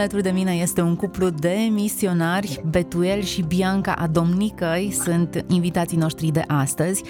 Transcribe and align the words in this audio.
Alături 0.00 0.22
de 0.22 0.30
mine 0.30 0.52
este 0.52 0.80
un 0.80 0.96
cuplu 0.96 1.28
de 1.28 1.68
misionari, 1.70 2.62
Betuel 2.70 3.20
și 3.22 3.42
Bianca 3.42 3.92
Adomnicăi, 3.92 4.90
sunt 4.90 5.44
invitații 5.48 5.96
noștri 5.96 6.26
de 6.26 6.44
astăzi. 6.46 7.04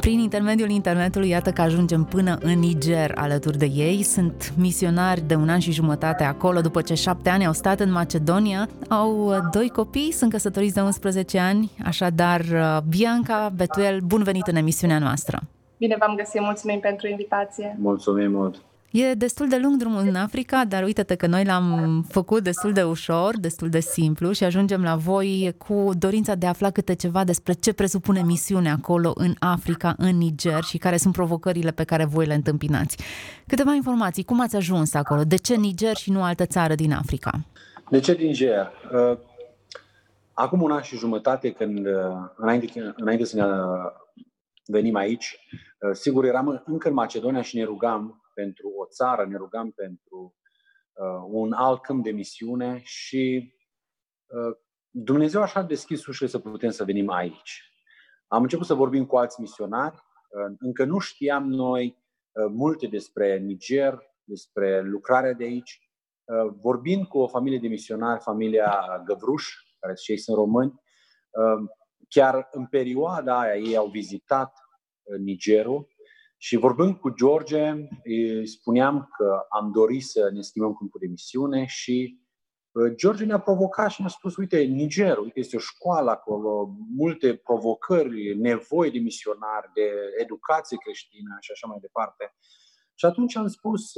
Prin 0.00 0.18
intermediul 0.18 0.70
internetului, 0.70 1.28
iată 1.28 1.50
că 1.50 1.60
ajungem 1.60 2.04
până 2.04 2.38
în 2.40 2.58
Niger 2.58 3.12
alături 3.14 3.58
de 3.58 3.64
ei. 3.64 4.02
Sunt 4.02 4.52
misionari 4.56 5.20
de 5.20 5.34
un 5.34 5.48
an 5.48 5.58
și 5.58 5.72
jumătate 5.72 6.24
acolo, 6.24 6.60
după 6.60 6.82
ce 6.82 6.94
șapte 6.94 7.30
ani 7.30 7.46
au 7.46 7.52
stat 7.52 7.80
în 7.80 7.92
Macedonia. 7.92 8.68
Au 8.88 9.32
doi 9.52 9.68
copii, 9.68 10.12
sunt 10.12 10.30
căsătoriți 10.30 10.74
de 10.74 10.80
11 10.80 11.38
ani, 11.38 11.70
așadar, 11.84 12.42
Bianca, 12.88 13.52
Betuel, 13.56 14.00
bun 14.00 14.22
venit 14.22 14.46
în 14.46 14.56
emisiunea 14.56 14.98
noastră! 14.98 15.42
Bine 15.78 15.96
v-am 15.98 16.14
găsit, 16.16 16.40
mulțumim 16.40 16.80
pentru 16.80 17.08
invitație! 17.08 17.76
Mulțumim 17.80 18.30
mult! 18.30 18.62
E 18.96 19.14
destul 19.14 19.48
de 19.48 19.58
lung 19.58 19.76
drumul 19.76 20.06
în 20.06 20.14
Africa, 20.14 20.64
dar 20.64 20.82
uite-te 20.82 21.14
că 21.14 21.26
noi 21.26 21.44
l-am 21.44 22.02
făcut 22.08 22.42
destul 22.42 22.72
de 22.72 22.82
ușor, 22.82 23.38
destul 23.38 23.68
de 23.68 23.80
simplu 23.80 24.32
și 24.32 24.44
ajungem 24.44 24.82
la 24.82 24.96
voi 24.96 25.54
cu 25.58 25.90
dorința 25.98 26.34
de 26.34 26.46
a 26.46 26.48
afla 26.48 26.70
câte 26.70 26.94
ceva 26.94 27.24
despre 27.24 27.52
ce 27.52 27.72
presupune 27.72 28.22
misiunea 28.22 28.72
acolo 28.72 29.12
în 29.14 29.34
Africa, 29.38 29.94
în 29.98 30.16
Niger 30.16 30.62
și 30.62 30.78
care 30.78 30.96
sunt 30.96 31.14
provocările 31.14 31.70
pe 31.70 31.84
care 31.84 32.04
voi 32.04 32.26
le 32.26 32.34
întâmpinați. 32.34 32.96
Câteva 33.46 33.72
informații, 33.72 34.24
cum 34.24 34.40
ați 34.40 34.56
ajuns 34.56 34.94
acolo? 34.94 35.24
De 35.24 35.36
ce 35.36 35.54
Niger 35.54 35.96
și 35.96 36.10
nu 36.10 36.22
altă 36.22 36.46
țară 36.46 36.74
din 36.74 36.92
Africa? 36.92 37.30
De 37.90 38.00
ce 38.00 38.12
Niger? 38.12 38.70
Acum 40.32 40.62
un 40.62 40.70
an 40.70 40.82
și 40.82 40.96
jumătate, 40.96 41.50
când 41.50 41.86
înainte, 42.36 42.94
înainte 42.96 43.24
să 43.24 43.36
ne 43.36 43.44
venim 44.66 44.94
aici, 44.94 45.38
sigur 45.92 46.24
eram 46.24 46.62
încă 46.66 46.88
în 46.88 46.94
Macedonia 46.94 47.42
și 47.42 47.56
ne 47.56 47.64
rugam 47.64 48.18
pentru 48.34 48.68
o 48.76 48.86
țară, 48.86 49.26
ne 49.26 49.36
rugăm 49.36 49.70
pentru 49.70 50.36
uh, 50.92 51.24
un 51.26 51.52
alt 51.52 51.82
câmp 51.82 52.04
de 52.04 52.10
misiune 52.10 52.80
și 52.84 53.54
uh, 54.26 54.56
Dumnezeu 54.90 55.42
așa 55.42 55.60
a 55.60 55.64
deschis 55.64 56.06
ușile 56.06 56.28
să 56.28 56.38
putem 56.38 56.70
să 56.70 56.84
venim 56.84 57.10
aici. 57.10 57.62
Am 58.26 58.42
început 58.42 58.66
să 58.66 58.74
vorbim 58.74 59.06
cu 59.06 59.16
alți 59.16 59.40
misionari, 59.40 59.94
uh, 59.94 60.54
încă 60.58 60.84
nu 60.84 60.98
știam 60.98 61.48
noi 61.48 61.86
uh, 62.32 62.50
multe 62.50 62.86
despre 62.86 63.38
Niger, 63.38 63.98
despre 64.24 64.80
lucrarea 64.80 65.32
de 65.32 65.44
aici. 65.44 65.78
Uh, 66.24 66.54
vorbind 66.60 67.06
cu 67.06 67.18
o 67.18 67.28
familie 67.28 67.58
de 67.58 67.68
misionari, 67.68 68.22
familia 68.22 69.02
Găvruș, 69.04 69.48
care 69.78 69.94
și 69.94 70.10
ei 70.10 70.18
sunt 70.18 70.36
români, 70.36 70.70
uh, 70.70 71.70
chiar 72.08 72.48
în 72.50 72.66
perioada 72.66 73.40
aia 73.40 73.56
ei 73.56 73.76
au 73.76 73.86
vizitat 73.86 74.58
uh, 75.02 75.18
Nigerul 75.18 75.88
și 76.44 76.56
vorbând 76.56 76.96
cu 76.96 77.10
George, 77.10 77.74
îi 78.02 78.46
spuneam 78.46 79.08
că 79.16 79.46
am 79.48 79.72
dorit 79.72 80.04
să 80.04 80.30
ne 80.32 80.40
schimbăm 80.40 80.74
câmpul 80.74 81.00
de 81.00 81.06
misiune 81.06 81.64
și 81.66 82.20
George 82.94 83.24
ne-a 83.24 83.40
provocat 83.40 83.90
și 83.90 84.00
ne-a 84.00 84.10
spus, 84.10 84.36
uite, 84.36 84.60
Niger, 84.60 85.18
uite, 85.18 85.38
este 85.40 85.56
o 85.56 85.58
școală 85.58 86.10
acolo, 86.10 86.74
multe 86.96 87.36
provocări, 87.36 88.38
nevoi 88.38 88.90
de 88.90 88.98
misionari, 88.98 89.70
de 89.74 89.90
educație 90.18 90.76
creștină 90.76 91.36
și 91.40 91.50
așa 91.52 91.66
mai 91.66 91.78
departe. 91.80 92.34
Și 92.94 93.04
atunci 93.04 93.36
am 93.36 93.48
spus, 93.48 93.92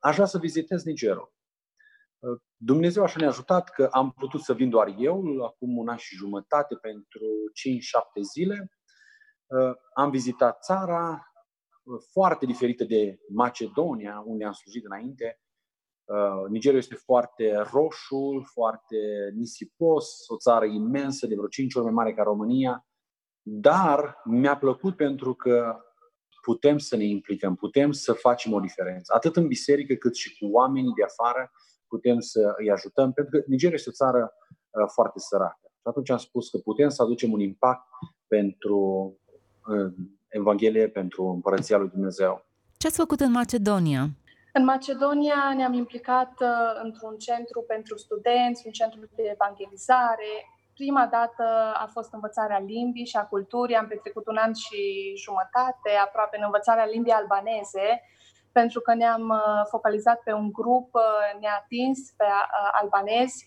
aș 0.00 0.14
vrea 0.14 0.26
să 0.26 0.38
vizitez 0.38 0.84
Nigerul. 0.84 1.32
Dumnezeu 2.56 3.02
așa 3.02 3.16
ne-a 3.18 3.28
ajutat 3.28 3.70
că 3.70 3.88
am 3.90 4.12
putut 4.12 4.40
să 4.40 4.54
vin 4.54 4.70
doar 4.70 4.94
eu, 4.98 5.44
acum 5.44 5.76
un 5.76 5.88
an 5.88 5.96
și 5.96 6.16
jumătate, 6.16 6.74
pentru 6.74 7.26
5-7 8.20 8.20
zile. 8.32 8.70
Am 9.94 10.10
vizitat 10.10 10.62
țara, 10.62 11.29
foarte 12.12 12.46
diferită 12.46 12.84
de 12.84 13.18
Macedonia, 13.28 14.22
unde 14.26 14.44
am 14.44 14.52
slujit 14.52 14.84
înainte. 14.84 15.40
Uh, 16.04 16.48
Nigerul 16.48 16.78
este 16.78 16.94
foarte 16.94 17.56
roșu, 17.72 18.42
foarte 18.52 18.96
nisipos, 19.34 20.28
o 20.28 20.36
țară 20.36 20.64
imensă, 20.64 21.26
de 21.26 21.34
vreo 21.34 21.48
5 21.48 21.74
ori 21.74 21.84
mai 21.84 21.92
mare 21.92 22.14
ca 22.14 22.22
România, 22.22 22.86
dar 23.42 24.20
mi-a 24.24 24.56
plăcut 24.56 24.96
pentru 24.96 25.34
că 25.34 25.76
putem 26.42 26.78
să 26.78 26.96
ne 26.96 27.04
implicăm, 27.04 27.54
putem 27.54 27.92
să 27.92 28.12
facem 28.12 28.52
o 28.52 28.60
diferență, 28.60 29.12
atât 29.16 29.36
în 29.36 29.46
biserică 29.46 29.94
cât 29.94 30.14
și 30.14 30.38
cu 30.38 30.50
oamenii 30.52 30.92
de 30.94 31.02
afară, 31.02 31.50
putem 31.88 32.20
să 32.20 32.54
îi 32.56 32.70
ajutăm, 32.70 33.12
pentru 33.12 33.38
că 33.38 33.44
Nigeria 33.46 33.74
este 33.74 33.88
o 33.88 33.92
țară 33.92 34.32
uh, 34.70 34.88
foarte 34.92 35.18
săracă. 35.18 35.60
Și 35.62 35.86
atunci 35.86 36.10
am 36.10 36.18
spus 36.18 36.50
că 36.50 36.58
putem 36.58 36.88
să 36.88 37.02
aducem 37.02 37.32
un 37.32 37.40
impact 37.40 37.88
pentru 38.26 38.78
uh, 39.66 39.92
Evanghelie 40.30 40.88
pentru 40.88 41.24
Împărăția 41.24 41.76
lui 41.76 41.88
Dumnezeu. 41.88 42.44
Ce 42.76 42.86
ați 42.86 42.96
făcut 42.96 43.20
în 43.20 43.30
Macedonia? 43.30 44.02
În 44.52 44.64
Macedonia 44.64 45.52
ne-am 45.56 45.72
implicat 45.72 46.32
uh, 46.40 46.48
într-un 46.82 47.16
centru 47.16 47.64
pentru 47.66 47.96
studenți, 47.96 48.62
un 48.66 48.72
centru 48.72 49.00
de 49.16 49.22
evangelizare. 49.36 50.32
Prima 50.74 51.06
dată 51.06 51.44
a 51.84 51.86
fost 51.92 52.12
învățarea 52.12 52.58
limbii 52.58 53.06
și 53.06 53.16
a 53.16 53.24
culturii. 53.26 53.76
Am 53.76 53.86
petrecut 53.86 54.26
un 54.26 54.36
an 54.36 54.52
și 54.52 54.80
jumătate 55.24 55.90
aproape 56.04 56.36
în 56.36 56.42
învățarea 56.44 56.84
limbii 56.84 57.12
albaneze, 57.12 57.88
pentru 58.52 58.80
că 58.80 58.94
ne-am 58.94 59.28
uh, 59.28 59.62
focalizat 59.70 60.20
pe 60.22 60.32
un 60.32 60.48
grup 60.52 60.88
uh, 60.94 61.40
neatins, 61.40 61.98
pe 62.16 62.24
albanezi, 62.80 63.46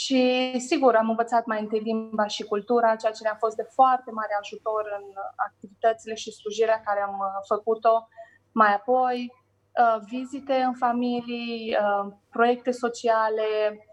și 0.00 0.20
sigur, 0.58 0.94
am 0.94 1.08
învățat 1.08 1.46
mai 1.46 1.60
întâi 1.60 1.80
limba 1.80 2.26
și 2.26 2.42
cultura, 2.42 2.96
ceea 2.96 3.12
ce 3.12 3.22
ne-a 3.22 3.36
fost 3.38 3.56
de 3.56 3.66
foarte 3.72 4.10
mare 4.10 4.34
ajutor 4.40 4.82
în 4.98 5.06
activitățile 5.36 6.14
și 6.14 6.32
slujirea 6.32 6.82
care 6.84 7.00
am 7.00 7.16
uh, 7.18 7.26
făcut-o. 7.48 8.08
Mai 8.52 8.74
apoi, 8.74 9.32
uh, 9.32 10.02
vizite 10.10 10.54
în 10.54 10.74
familii, 10.74 11.76
uh, 11.80 12.12
proiecte 12.30 12.70
sociale, 12.70 13.46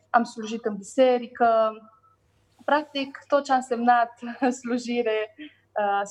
am 0.10 0.24
slujit 0.24 0.66
în 0.66 0.76
biserică, 0.76 1.48
practic 2.66 3.20
tot 3.28 3.44
ce 3.44 3.52
a 3.52 3.56
însemnat 3.56 4.12
slujire, 4.62 5.36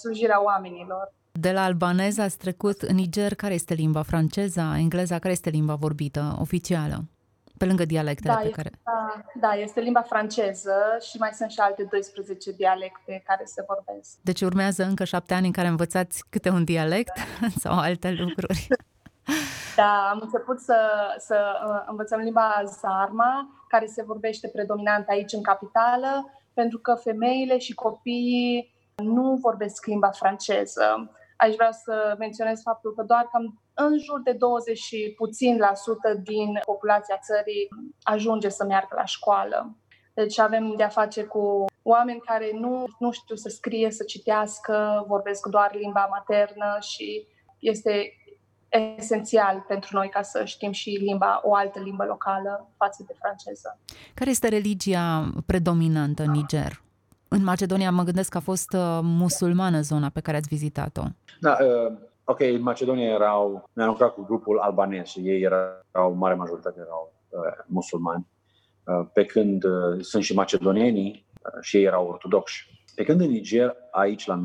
slujirea 0.00 0.42
oamenilor. 0.42 1.14
De 1.32 1.52
la 1.52 1.64
albaneză 1.64 2.22
ați 2.22 2.38
trecut 2.38 2.80
în 2.82 2.94
Niger, 2.94 3.34
care 3.34 3.54
este 3.54 3.74
limba 3.74 4.02
franceza, 4.02 4.78
engleza, 4.78 5.18
care 5.18 5.32
este 5.32 5.50
limba 5.50 5.74
vorbită 5.74 6.36
oficială? 6.40 7.04
Pe 7.60 7.66
lângă 7.66 7.84
dialectele 7.84 8.34
da, 8.34 8.40
pe 8.40 8.50
care... 8.50 8.70
Da, 8.84 9.22
da, 9.34 9.52
este 9.52 9.80
limba 9.80 10.02
franceză 10.02 10.76
și 11.00 11.18
mai 11.18 11.30
sunt 11.32 11.50
și 11.50 11.58
alte 11.58 11.82
12 11.90 12.52
dialecte 12.52 13.22
care 13.26 13.44
se 13.44 13.64
vorbesc. 13.66 14.18
Deci 14.20 14.40
urmează 14.40 14.82
încă 14.84 15.04
șapte 15.04 15.34
ani 15.34 15.46
în 15.46 15.52
care 15.52 15.68
învățați 15.68 16.24
câte 16.30 16.48
un 16.48 16.64
dialect 16.64 17.12
sau 17.62 17.78
alte 17.78 18.10
lucruri? 18.10 18.66
Da, 19.76 20.08
am 20.12 20.20
început 20.22 20.60
să, 20.60 20.76
să 21.18 21.36
uh, 21.66 21.84
învățăm 21.86 22.20
limba 22.20 22.62
Zarma, 22.80 23.64
care 23.68 23.86
se 23.86 24.02
vorbește 24.02 24.48
predominant 24.48 25.08
aici 25.08 25.32
în 25.32 25.42
capitală, 25.42 26.30
pentru 26.54 26.78
că 26.78 26.94
femeile 26.94 27.58
și 27.58 27.74
copiii 27.74 28.74
nu 28.96 29.38
vorbesc 29.42 29.86
limba 29.86 30.10
franceză. 30.10 31.10
Aș 31.40 31.54
vrea 31.54 31.72
să 31.72 32.14
menționez 32.18 32.60
faptul 32.62 32.94
că 32.94 33.02
doar 33.02 33.28
cam 33.32 33.62
în 33.74 33.98
jur 33.98 34.20
de 34.24 34.32
20 34.32 34.78
și 34.78 35.14
puțin 35.16 35.56
la 35.58 35.74
sută 35.74 36.14
din 36.14 36.60
populația 36.64 37.18
țării 37.22 37.68
ajunge 38.02 38.48
să 38.48 38.64
meargă 38.64 38.94
la 38.96 39.04
școală. 39.04 39.76
Deci 40.14 40.38
avem 40.38 40.74
de-a 40.76 40.88
face 40.88 41.24
cu 41.24 41.64
oameni 41.82 42.20
care 42.20 42.50
nu, 42.52 42.84
nu 42.98 43.10
știu 43.10 43.34
să 43.34 43.48
scrie, 43.48 43.90
să 43.90 44.04
citească, 44.04 45.04
vorbesc 45.06 45.46
doar 45.46 45.74
limba 45.74 46.08
maternă 46.10 46.76
și 46.80 47.26
este 47.58 48.14
esențial 48.96 49.64
pentru 49.68 49.96
noi 49.96 50.08
ca 50.08 50.22
să 50.22 50.44
știm 50.44 50.72
și 50.72 50.90
limba, 50.90 51.40
o 51.44 51.54
altă 51.54 51.80
limbă 51.80 52.04
locală 52.04 52.70
față 52.76 53.04
de 53.06 53.14
franceză. 53.18 53.78
Care 54.14 54.30
este 54.30 54.48
religia 54.48 55.32
predominantă 55.46 56.22
în 56.22 56.30
Niger? 56.30 56.82
În 57.32 57.44
Macedonia 57.44 57.90
mă 57.90 58.02
gândesc 58.02 58.30
că 58.30 58.36
a 58.36 58.40
fost 58.40 58.72
uh, 58.72 58.98
musulmană 59.02 59.80
zona 59.80 60.08
pe 60.08 60.20
care 60.20 60.36
ați 60.36 60.48
vizitat-o. 60.48 61.02
Da, 61.40 61.56
uh, 61.60 61.92
ok, 62.24 62.40
în 62.40 62.62
Macedonia 62.62 63.08
erau, 63.08 63.68
mi-am 63.72 63.88
lucrat 63.88 64.14
cu 64.14 64.22
grupul 64.22 64.58
albanez 64.58 65.06
și 65.06 65.18
ei 65.18 65.42
erau, 65.42 66.12
mare 66.14 66.34
majoritate 66.34 66.80
erau 66.80 67.14
uh, 67.28 67.40
musulmani, 67.66 68.26
uh, 68.84 69.06
pe 69.12 69.24
când 69.24 69.64
uh, 69.64 70.00
sunt 70.00 70.22
și 70.22 70.34
macedonienii 70.34 71.26
uh, 71.42 71.50
și 71.60 71.76
ei 71.76 71.84
erau 71.84 72.06
ortodoxi. 72.06 72.84
Pe 72.94 73.04
când 73.04 73.20
în 73.20 73.30
Niger, 73.30 73.76
aici 73.90 74.26
la 74.26 74.40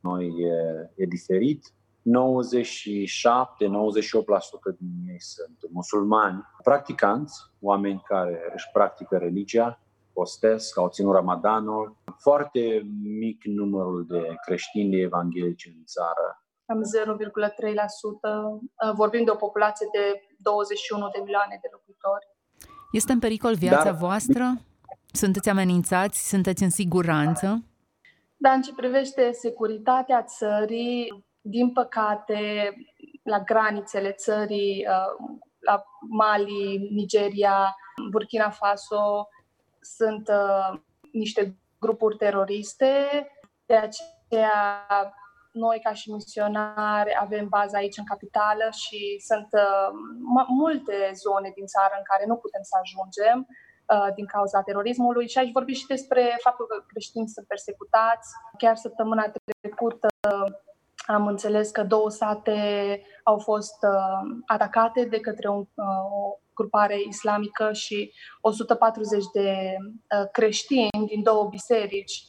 noi 0.00 0.26
e, 0.26 0.90
e 0.94 1.06
diferit, 1.06 1.72
97-98% 2.00 2.02
din 4.78 5.08
ei 5.08 5.20
sunt 5.20 5.58
musulmani, 5.70 6.46
practicanți, 6.62 7.40
oameni 7.60 8.02
care 8.04 8.50
își 8.54 8.68
practică 8.72 9.16
religia, 9.16 9.80
postesc, 10.12 10.78
au 10.78 10.88
ținut 10.88 11.14
Ramadanul. 11.14 11.96
Foarte 12.18 12.82
mic 13.02 13.44
numărul 13.44 14.06
de 14.06 14.34
creștini 14.46 15.00
evanghelici 15.00 15.66
în 15.66 15.84
țară. 15.84 16.44
Cam 16.66 16.80
0,3%. 18.90 18.94
Vorbim 18.94 19.24
de 19.24 19.30
o 19.30 19.34
populație 19.34 19.88
de 19.92 20.22
21 20.38 21.08
de 21.08 21.20
milioane 21.24 21.58
de 21.62 21.68
locuitori. 21.72 22.26
Este 22.92 23.12
în 23.12 23.18
pericol 23.18 23.54
viața 23.54 23.84
Dar... 23.84 23.94
voastră? 23.94 24.44
Sunteți 25.12 25.48
amenințați? 25.48 26.28
Sunteți 26.28 26.62
în 26.62 26.70
siguranță? 26.70 27.64
Da, 28.36 28.50
în 28.50 28.62
ce 28.62 28.74
privește 28.74 29.30
securitatea 29.32 30.22
țării, 30.22 31.24
din 31.40 31.72
păcate, 31.72 32.72
la 33.22 33.40
granițele 33.40 34.12
țării, 34.12 34.86
uh, 34.88 35.38
la 35.58 35.82
Mali, 36.08 36.88
Nigeria, 36.90 37.74
Burkina 38.10 38.50
Faso, 38.50 39.28
sunt 39.80 40.28
uh, 40.28 40.80
niște 41.12 41.56
grupuri 41.80 42.16
teroriste. 42.16 42.92
De 43.66 43.74
aceea, 43.74 44.86
noi, 45.52 45.80
ca 45.80 45.92
și 45.92 46.12
misionari, 46.12 47.16
avem 47.20 47.48
baza 47.48 47.76
aici 47.78 47.96
în 47.96 48.04
capitală 48.04 48.68
și 48.70 49.20
sunt 49.28 49.48
uh, 49.52 49.88
multe 50.48 51.10
zone 51.14 51.52
din 51.54 51.66
țară 51.66 51.94
în 51.96 52.04
care 52.10 52.24
nu 52.26 52.36
putem 52.36 52.62
să 52.62 52.76
ajungem 52.80 53.46
din 54.14 54.26
cauza 54.26 54.62
terorismului 54.62 55.28
și 55.28 55.38
aici 55.38 55.52
vorbi 55.52 55.72
și 55.72 55.86
despre 55.86 56.38
faptul 56.42 56.66
că 56.66 56.84
creștinii 56.86 57.28
sunt 57.28 57.46
persecutați. 57.46 58.28
Chiar 58.58 58.76
săptămâna 58.76 59.32
trecută 59.60 60.08
am 61.06 61.26
înțeles 61.26 61.70
că 61.70 61.82
două 61.82 62.10
sate 62.10 62.58
au 63.24 63.38
fost 63.38 63.76
uh, 63.82 64.40
atacate 64.46 65.04
de 65.04 65.20
către 65.20 65.48
un, 65.48 65.64
uh, 65.74 66.24
o 66.24 66.38
grupare 66.54 66.96
islamică 67.08 67.72
și 67.72 68.12
140 68.40 69.24
de 69.32 69.76
uh, 69.80 70.28
creștini 70.32 71.06
din 71.06 71.22
două 71.22 71.48
biserici 71.48 72.24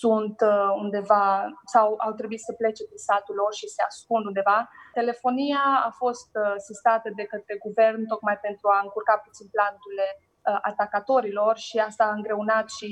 sunt 0.00 0.36
uh, 0.52 0.70
undeva 0.82 1.26
sau 1.74 1.86
au 2.06 2.12
trebuit 2.12 2.40
să 2.40 2.52
plece 2.52 2.82
din 2.90 3.00
satul 3.08 3.34
lor 3.34 3.52
și 3.58 3.66
se 3.74 3.82
ascund 3.88 4.24
undeva. 4.30 4.58
Telefonia 5.00 5.64
a 5.88 5.90
fost 6.02 6.30
uh, 6.44 6.54
sistată 6.68 7.08
de 7.18 7.24
către 7.32 7.54
guvern 7.66 8.00
tocmai 8.12 8.38
pentru 8.46 8.66
a 8.74 8.78
încurca 8.82 9.16
puțin 9.26 9.46
planurile 9.54 10.06
uh, 10.18 10.58
atacatorilor 10.70 11.54
și 11.66 11.76
asta 11.88 12.04
a 12.04 12.16
îngreunat 12.18 12.66
și 12.78 12.90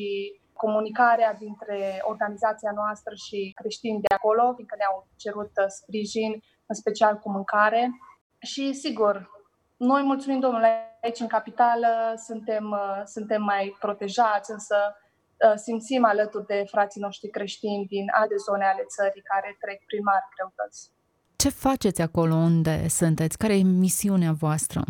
comunicarea 0.56 1.34
dintre 1.34 2.00
organizația 2.02 2.72
noastră 2.74 3.14
și 3.14 3.52
creștini 3.54 4.00
de 4.00 4.14
acolo, 4.14 4.52
fiindcă 4.54 4.74
ne-au 4.78 5.06
cerut 5.16 5.52
uh, 5.56 5.64
sprijin, 5.68 6.32
în 6.66 6.74
special 6.74 7.14
cu 7.16 7.30
mâncare. 7.30 7.90
Și, 8.38 8.72
sigur, 8.72 9.30
noi, 9.76 10.02
mulțumim 10.02 10.40
Domnului, 10.40 10.68
aici 11.02 11.20
în 11.20 11.26
capitală 11.26 12.14
suntem, 12.26 12.64
uh, 12.70 13.02
suntem 13.04 13.42
mai 13.42 13.76
protejați, 13.78 14.50
însă 14.50 14.76
uh, 14.86 15.52
simțim 15.54 16.04
alături 16.04 16.46
de 16.46 16.64
frații 16.66 17.00
noștri 17.00 17.30
creștini 17.30 17.86
din 17.86 18.06
alte 18.12 18.34
zone 18.36 18.64
ale 18.64 18.84
țării 18.88 19.22
care 19.22 19.56
trec 19.60 19.84
prin 19.86 20.02
mari 20.02 20.24
greutăți. 20.36 20.90
Ce 21.36 21.48
faceți 21.48 22.02
acolo 22.02 22.34
unde 22.34 22.88
sunteți? 22.88 23.38
Care 23.38 23.56
e 23.56 23.62
misiunea 23.62 24.32
voastră? 24.32 24.80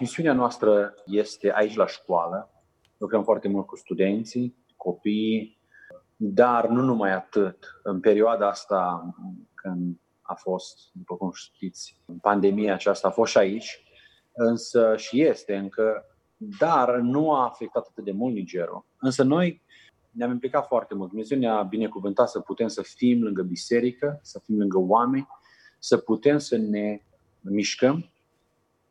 Misiunea 0.00 0.32
noastră 0.32 0.94
este 1.06 1.52
aici 1.54 1.74
la 1.74 1.86
școală. 1.86 2.50
Lucrăm 2.96 3.22
foarte 3.22 3.48
mult 3.48 3.66
cu 3.66 3.76
studenții, 3.76 4.56
copiii, 4.86 5.58
dar 6.16 6.68
nu 6.68 6.82
numai 6.82 7.12
atât. 7.12 7.80
În 7.82 8.00
perioada 8.00 8.48
asta, 8.48 9.14
când 9.54 9.96
a 10.22 10.34
fost, 10.34 10.78
după 10.92 11.16
cum 11.16 11.30
știți, 11.32 12.02
pandemia 12.20 12.74
aceasta 12.74 13.08
a 13.08 13.10
fost 13.10 13.30
și 13.30 13.38
aici, 13.38 13.82
însă 14.32 14.96
și 14.96 15.22
este 15.22 15.56
încă, 15.56 16.04
dar 16.36 16.96
nu 16.96 17.32
a 17.32 17.44
afectat 17.44 17.86
atât 17.90 18.04
de 18.04 18.12
mult 18.12 18.34
Nigerul. 18.34 18.84
Însă 19.00 19.22
noi 19.22 19.62
ne-am 20.10 20.30
implicat 20.30 20.66
foarte 20.66 20.94
mult. 20.94 21.08
Dumnezeu 21.08 21.38
ne-a 21.38 21.62
binecuvântat 21.62 22.28
să 22.28 22.40
putem 22.40 22.68
să 22.68 22.82
fim 22.82 23.22
lângă 23.22 23.42
biserică, 23.42 24.18
să 24.22 24.40
fim 24.44 24.58
lângă 24.58 24.78
oameni, 24.78 25.28
să 25.78 25.96
putem 25.96 26.38
să 26.38 26.56
ne 26.56 27.00
mișcăm. 27.40 28.10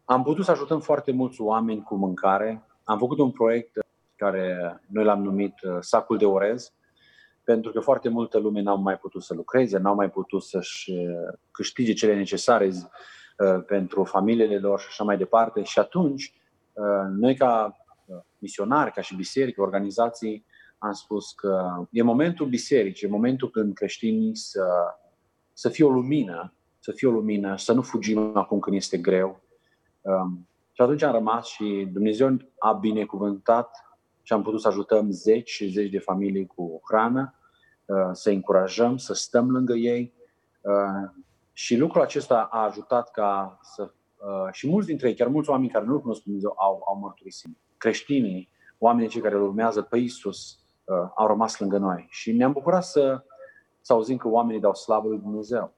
Am 0.05 0.23
putut 0.23 0.45
să 0.45 0.51
ajutăm 0.51 0.79
foarte 0.79 1.11
mulți 1.11 1.41
oameni 1.41 1.83
cu 1.83 1.95
mâncare. 1.95 2.63
Am 2.83 2.97
făcut 2.97 3.19
un 3.19 3.31
proiect 3.31 3.84
care 4.15 4.81
noi 4.87 5.03
l-am 5.03 5.23
numit 5.23 5.53
uh, 5.61 5.77
sacul 5.79 6.17
de 6.17 6.25
orez, 6.25 6.73
pentru 7.43 7.71
că 7.71 7.79
foarte 7.79 8.09
multă 8.09 8.37
lume 8.37 8.61
n-au 8.61 8.77
mai 8.77 8.97
putut 8.97 9.23
să 9.23 9.33
lucreze, 9.33 9.77
n-au 9.77 9.95
mai 9.95 10.09
putut 10.09 10.43
să-și 10.43 10.91
uh, 10.91 11.33
câștige 11.51 11.93
cele 11.93 12.15
necesare 12.15 12.65
uh, 12.67 13.63
pentru 13.67 14.03
familiile 14.03 14.57
lor 14.57 14.79
și 14.79 14.87
așa 14.89 15.03
mai 15.03 15.17
departe. 15.17 15.63
Și 15.63 15.79
atunci, 15.79 16.33
noi 17.17 17.35
ca 17.35 17.77
misionari, 18.37 18.91
ca 18.91 19.01
și 19.01 19.15
biserică, 19.15 19.61
organizații, 19.61 20.45
am 20.77 20.91
spus 20.91 21.31
că 21.31 21.85
e 21.91 22.01
momentul 22.01 22.47
bisericii, 22.47 23.07
e 23.07 23.11
momentul 23.11 23.49
când 23.49 23.73
creștinii 23.73 24.35
să, 24.35 24.65
să 25.53 25.69
fie 25.69 25.85
o 25.85 25.89
lumină, 25.89 26.53
să 26.79 26.91
fie 26.91 27.07
o 27.07 27.11
lumină, 27.11 27.57
să 27.57 27.73
nu 27.73 27.81
fugim 27.81 28.37
acum 28.37 28.59
când 28.59 28.75
este 28.75 28.97
greu. 28.97 29.41
Um, 30.01 30.47
și 30.71 30.81
atunci 30.81 31.01
am 31.01 31.11
rămas 31.11 31.47
și 31.47 31.89
Dumnezeu 31.91 32.37
a 32.59 32.73
binecuvântat 32.73 33.84
și 34.25 34.33
am 34.33 34.41
putut 34.41 34.61
să 34.61 34.67
ajutăm 34.67 35.11
zeci 35.11 35.49
și 35.49 35.69
zeci 35.69 35.89
de 35.89 35.99
familii 35.99 36.45
cu 36.45 36.81
hrană, 36.83 37.33
uh, 37.85 38.09
să 38.11 38.29
încurajăm, 38.29 38.97
să 38.97 39.13
stăm 39.13 39.51
lângă 39.51 39.73
ei. 39.73 40.13
Uh, 40.61 41.09
și 41.53 41.77
lucrul 41.77 42.01
acesta 42.01 42.47
a 42.51 42.63
ajutat 42.63 43.11
ca 43.11 43.59
să. 43.61 43.91
Uh, 44.15 44.51
și 44.51 44.69
mulți 44.69 44.87
dintre 44.87 45.07
ei, 45.07 45.15
chiar 45.15 45.27
mulți 45.27 45.49
oameni 45.49 45.71
care 45.71 45.85
nu-L 45.85 46.01
cunosc 46.01 46.23
Dumnezeu, 46.23 46.53
au, 46.57 46.83
au 46.87 46.99
mărturisit. 46.99 47.57
Creștinii, 47.77 48.49
oamenii 48.77 49.09
cei 49.09 49.21
care 49.21 49.35
îl 49.35 49.41
urmează 49.41 49.81
pe 49.81 49.97
Isus, 49.97 50.59
au 51.15 51.27
rămas 51.27 51.59
lângă 51.59 51.77
noi. 51.77 52.05
Și 52.09 52.31
ne-am 52.31 52.51
bucurat 52.51 52.83
să, 52.83 53.23
să 53.81 53.93
auzim 53.93 54.17
că 54.17 54.27
oamenii 54.27 54.61
dau 54.61 54.73
slavă 54.73 55.07
lui 55.07 55.19
Dumnezeu. 55.19 55.73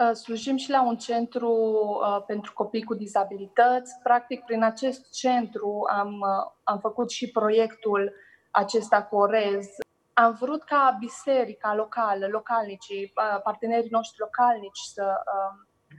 Uh, 0.00 0.12
slujim 0.12 0.56
și 0.56 0.70
la 0.70 0.82
un 0.82 0.96
centru 0.96 1.52
uh, 1.52 2.22
pentru 2.26 2.52
copii 2.52 2.84
cu 2.84 2.94
dizabilități. 2.94 3.98
Practic, 4.02 4.44
prin 4.44 4.62
acest 4.62 5.10
centru 5.12 5.86
am, 5.90 6.12
uh, 6.12 6.52
am 6.64 6.78
făcut 6.78 7.10
și 7.10 7.30
proiectul 7.30 8.12
acesta 8.50 9.02
cu 9.02 9.16
Orez. 9.16 9.66
Am 10.12 10.36
vrut 10.40 10.62
ca 10.62 10.96
biserica 10.98 11.74
locală, 11.74 12.26
localnicii, 12.26 13.12
partenerii 13.42 13.90
noștri 13.90 14.20
localnici 14.20 14.78
să 14.78 15.14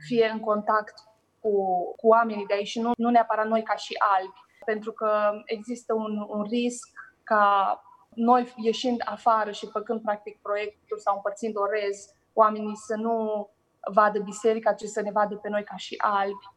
fie 0.08 0.30
în 0.34 0.40
contact 0.40 0.94
cu, 1.40 1.52
cu 1.96 2.08
oamenii 2.08 2.46
de 2.46 2.54
aici 2.54 2.68
și 2.68 2.80
nu, 2.80 2.92
nu 2.98 3.10
neapărat 3.10 3.48
noi 3.48 3.64
ca 3.64 3.76
și 3.76 3.94
albi, 4.18 4.40
pentru 4.66 4.92
că 4.92 5.32
există 5.46 5.94
un, 5.94 6.26
un 6.28 6.44
risc 6.44 6.90
ca 7.24 7.82
noi 8.16 8.54
ieșind 8.56 9.02
afară 9.06 9.52
și 9.52 9.70
făcând 9.70 10.02
practic 10.02 10.42
proiectul 10.42 10.98
sau 10.98 11.16
împărțind 11.16 11.58
orez, 11.58 12.16
oamenii 12.34 12.76
să 12.76 12.96
nu 12.96 13.50
vadă 13.94 14.20
biserica, 14.20 14.74
ci 14.74 14.84
să 14.84 15.02
ne 15.02 15.12
vadă 15.12 15.36
pe 15.36 15.50
noi 15.50 15.64
ca 15.64 15.76
și 15.76 15.96
albi. 15.98 16.50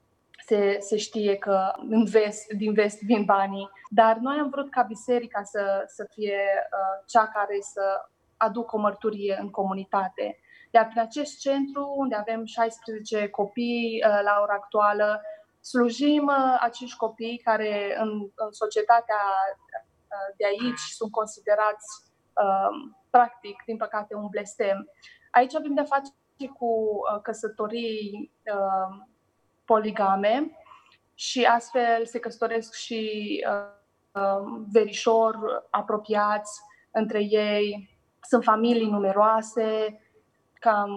Se, 0.47 0.77
se 0.81 0.97
știe 0.97 1.37
că 1.37 1.73
în 1.77 2.05
vest, 2.05 2.53
din 2.53 2.73
vest 2.73 3.03
vin 3.03 3.25
banii, 3.25 3.71
dar 3.91 4.17
noi 4.17 4.39
am 4.39 4.49
vrut 4.49 4.71
ca 4.71 4.83
biserica 4.83 5.43
să, 5.43 5.85
să 5.87 6.07
fie 6.15 6.39
uh, 6.39 7.05
cea 7.07 7.27
care 7.27 7.59
să 7.61 8.09
aducă 8.37 8.77
o 8.77 8.81
mărturie 8.81 9.39
în 9.41 9.51
comunitate. 9.51 10.39
Iar 10.71 10.87
prin 10.87 11.01
acest 11.01 11.39
centru, 11.39 11.93
unde 11.97 12.15
avem 12.15 12.45
16 12.45 13.29
copii 13.29 14.03
uh, 14.07 14.21
la 14.23 14.39
ora 14.43 14.55
actuală, 14.55 15.23
slujim 15.61 16.27
uh, 16.27 16.57
acești 16.61 16.97
copii 16.97 17.41
care 17.45 17.97
în, 17.99 18.09
în 18.35 18.53
societatea 18.53 19.23
uh, 19.57 20.35
de 20.37 20.45
aici 20.45 20.85
sunt 20.99 21.11
considerați, 21.11 21.87
uh, 22.45 22.93
practic, 23.11 23.63
din 23.67 23.77
păcate, 23.77 24.15
un 24.15 24.27
blestem. 24.31 24.89
Aici 25.31 25.55
avem 25.55 25.75
de-a 25.75 25.85
face 25.85 26.11
cu 26.37 26.67
uh, 26.67 27.21
căsătorii 27.23 28.33
uh, 28.55 29.07
poligame 29.65 30.51
și 31.15 31.45
astfel 31.45 32.07
se 32.07 32.19
căsătoresc 32.19 32.75
și 32.75 33.45
uh, 33.49 34.63
verișori 34.73 35.39
apropiați 35.71 36.61
între 36.91 37.23
ei. 37.23 37.99
Sunt 38.23 38.45
familii 38.45 38.91
numeroase, 38.91 40.01
cam 40.55 40.91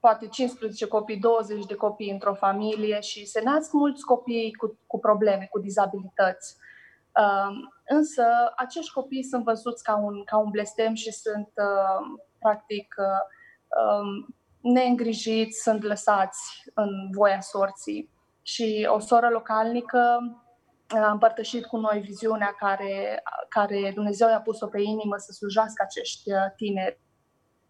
poate 0.00 0.26
15 0.28 0.86
copii, 0.86 1.18
20 1.18 1.64
de 1.64 1.74
copii 1.74 2.10
într-o 2.10 2.34
familie 2.34 3.00
și 3.00 3.26
se 3.26 3.40
nasc 3.44 3.72
mulți 3.72 4.04
copii 4.04 4.54
cu, 4.54 4.78
cu 4.86 4.98
probleme, 4.98 5.48
cu 5.50 5.58
dizabilități. 5.58 6.56
Uh, 7.16 7.56
însă 7.86 8.24
acești 8.56 8.92
copii 8.92 9.22
sunt 9.24 9.44
văzuți 9.44 9.82
ca 9.82 9.96
un, 9.96 10.24
ca 10.24 10.36
un 10.36 10.50
blestem 10.50 10.94
și 10.94 11.12
sunt 11.12 11.50
uh, 11.56 12.20
practic 12.38 12.94
uh, 12.98 13.04
um, 13.04 13.39
neîngrijiți, 14.60 15.62
sunt 15.62 15.82
lăsați 15.82 16.40
în 16.74 17.10
voia 17.12 17.40
sorții. 17.40 18.10
Și 18.42 18.88
o 18.90 18.98
soră 18.98 19.28
localnică 19.28 20.18
a 20.88 21.10
împărtășit 21.10 21.66
cu 21.66 21.76
noi 21.76 22.00
viziunea 22.00 22.54
care, 22.58 23.22
care 23.48 23.92
Dumnezeu 23.94 24.28
i-a 24.28 24.40
pus-o 24.40 24.66
pe 24.66 24.80
inimă 24.80 25.16
să 25.16 25.32
slujească 25.32 25.82
acești 25.86 26.32
uh, 26.32 26.38
tineri. 26.56 27.00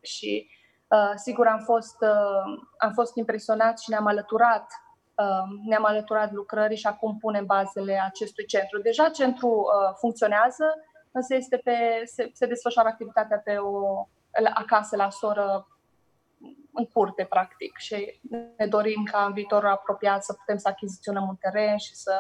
Și 0.00 0.48
uh, 0.88 1.12
sigur 1.14 1.46
am 1.46 1.58
fost, 1.58 1.96
uh, 2.00 2.62
am 2.78 2.92
fost 2.92 3.16
impresionat 3.16 3.78
și 3.78 3.90
ne-am 3.90 4.06
alăturat 4.06 4.66
uh, 5.20 5.66
ne-am 5.66 5.84
alăturat 5.84 6.32
lucrării 6.32 6.76
și 6.76 6.86
acum 6.86 7.16
punem 7.16 7.46
bazele 7.46 8.00
acestui 8.04 8.44
centru. 8.44 8.80
Deja 8.80 9.08
centru 9.08 9.48
uh, 9.48 9.94
funcționează, 9.98 10.64
însă 11.12 11.34
este 11.34 11.56
pe, 11.56 12.02
se, 12.04 12.30
se 12.32 12.46
desfășoară 12.46 12.88
activitatea 12.88 13.38
pe 13.44 13.56
o, 13.56 14.06
acasă 14.54 14.96
la 14.96 15.10
soră 15.10 15.66
în 16.72 16.86
curte, 16.86 17.24
practic, 17.24 17.76
și 17.78 18.20
ne 18.56 18.66
dorim 18.66 19.02
ca 19.10 19.24
în 19.26 19.32
viitorul 19.32 19.68
apropiat 19.68 20.24
să 20.24 20.32
putem 20.32 20.56
să 20.56 20.68
achiziționăm 20.68 21.28
un 21.28 21.36
teren 21.36 21.76
și 21.76 21.94
să 21.94 22.14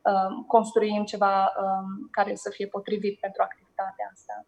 um, 0.00 0.44
construim 0.46 1.04
ceva 1.04 1.40
um, 1.42 2.08
care 2.10 2.34
să 2.34 2.50
fie 2.52 2.66
potrivit 2.66 3.20
pentru 3.20 3.42
activitatea 3.42 4.10
asta. 4.12 4.46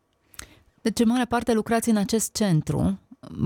Deci, 0.81 0.99
în 0.99 1.09
mare 1.09 1.25
parte, 1.25 1.53
lucrați 1.53 1.89
în 1.91 1.97
acest 1.97 2.35
centru. 2.35 2.99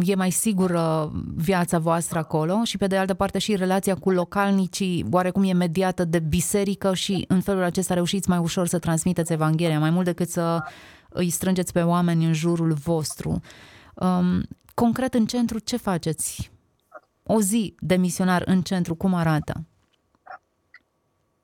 E 0.02 0.14
mai 0.14 0.30
sigură 0.30 1.12
viața 1.34 1.78
voastră 1.78 2.18
acolo 2.18 2.64
și, 2.64 2.76
pe 2.76 2.86
de 2.86 2.96
altă 2.96 3.14
parte, 3.14 3.38
și 3.38 3.56
relația 3.56 3.94
cu 3.94 4.10
localnicii 4.10 5.06
oarecum 5.10 5.42
e 5.42 5.52
mediată 5.52 6.04
de 6.04 6.18
biserică 6.18 6.94
și, 6.94 7.24
în 7.28 7.40
felul 7.40 7.62
acesta, 7.62 7.94
reușiți 7.94 8.28
mai 8.28 8.38
ușor 8.38 8.66
să 8.66 8.78
transmiteți 8.78 9.32
Evanghelia, 9.32 9.78
mai 9.78 9.90
mult 9.90 10.04
decât 10.04 10.28
să 10.28 10.62
îi 11.08 11.30
strângeți 11.30 11.72
pe 11.72 11.82
oameni 11.82 12.24
în 12.24 12.32
jurul 12.32 12.72
vostru. 12.72 13.40
Um, 13.94 14.42
concret, 14.84 15.14
în 15.14 15.26
centru, 15.26 15.58
ce 15.58 15.76
faceți? 15.76 16.50
O 17.22 17.40
zi 17.40 17.74
de 17.78 17.96
misionar 17.96 18.42
în 18.46 18.62
centru, 18.62 18.94
cum 18.94 19.14
arată? 19.14 19.52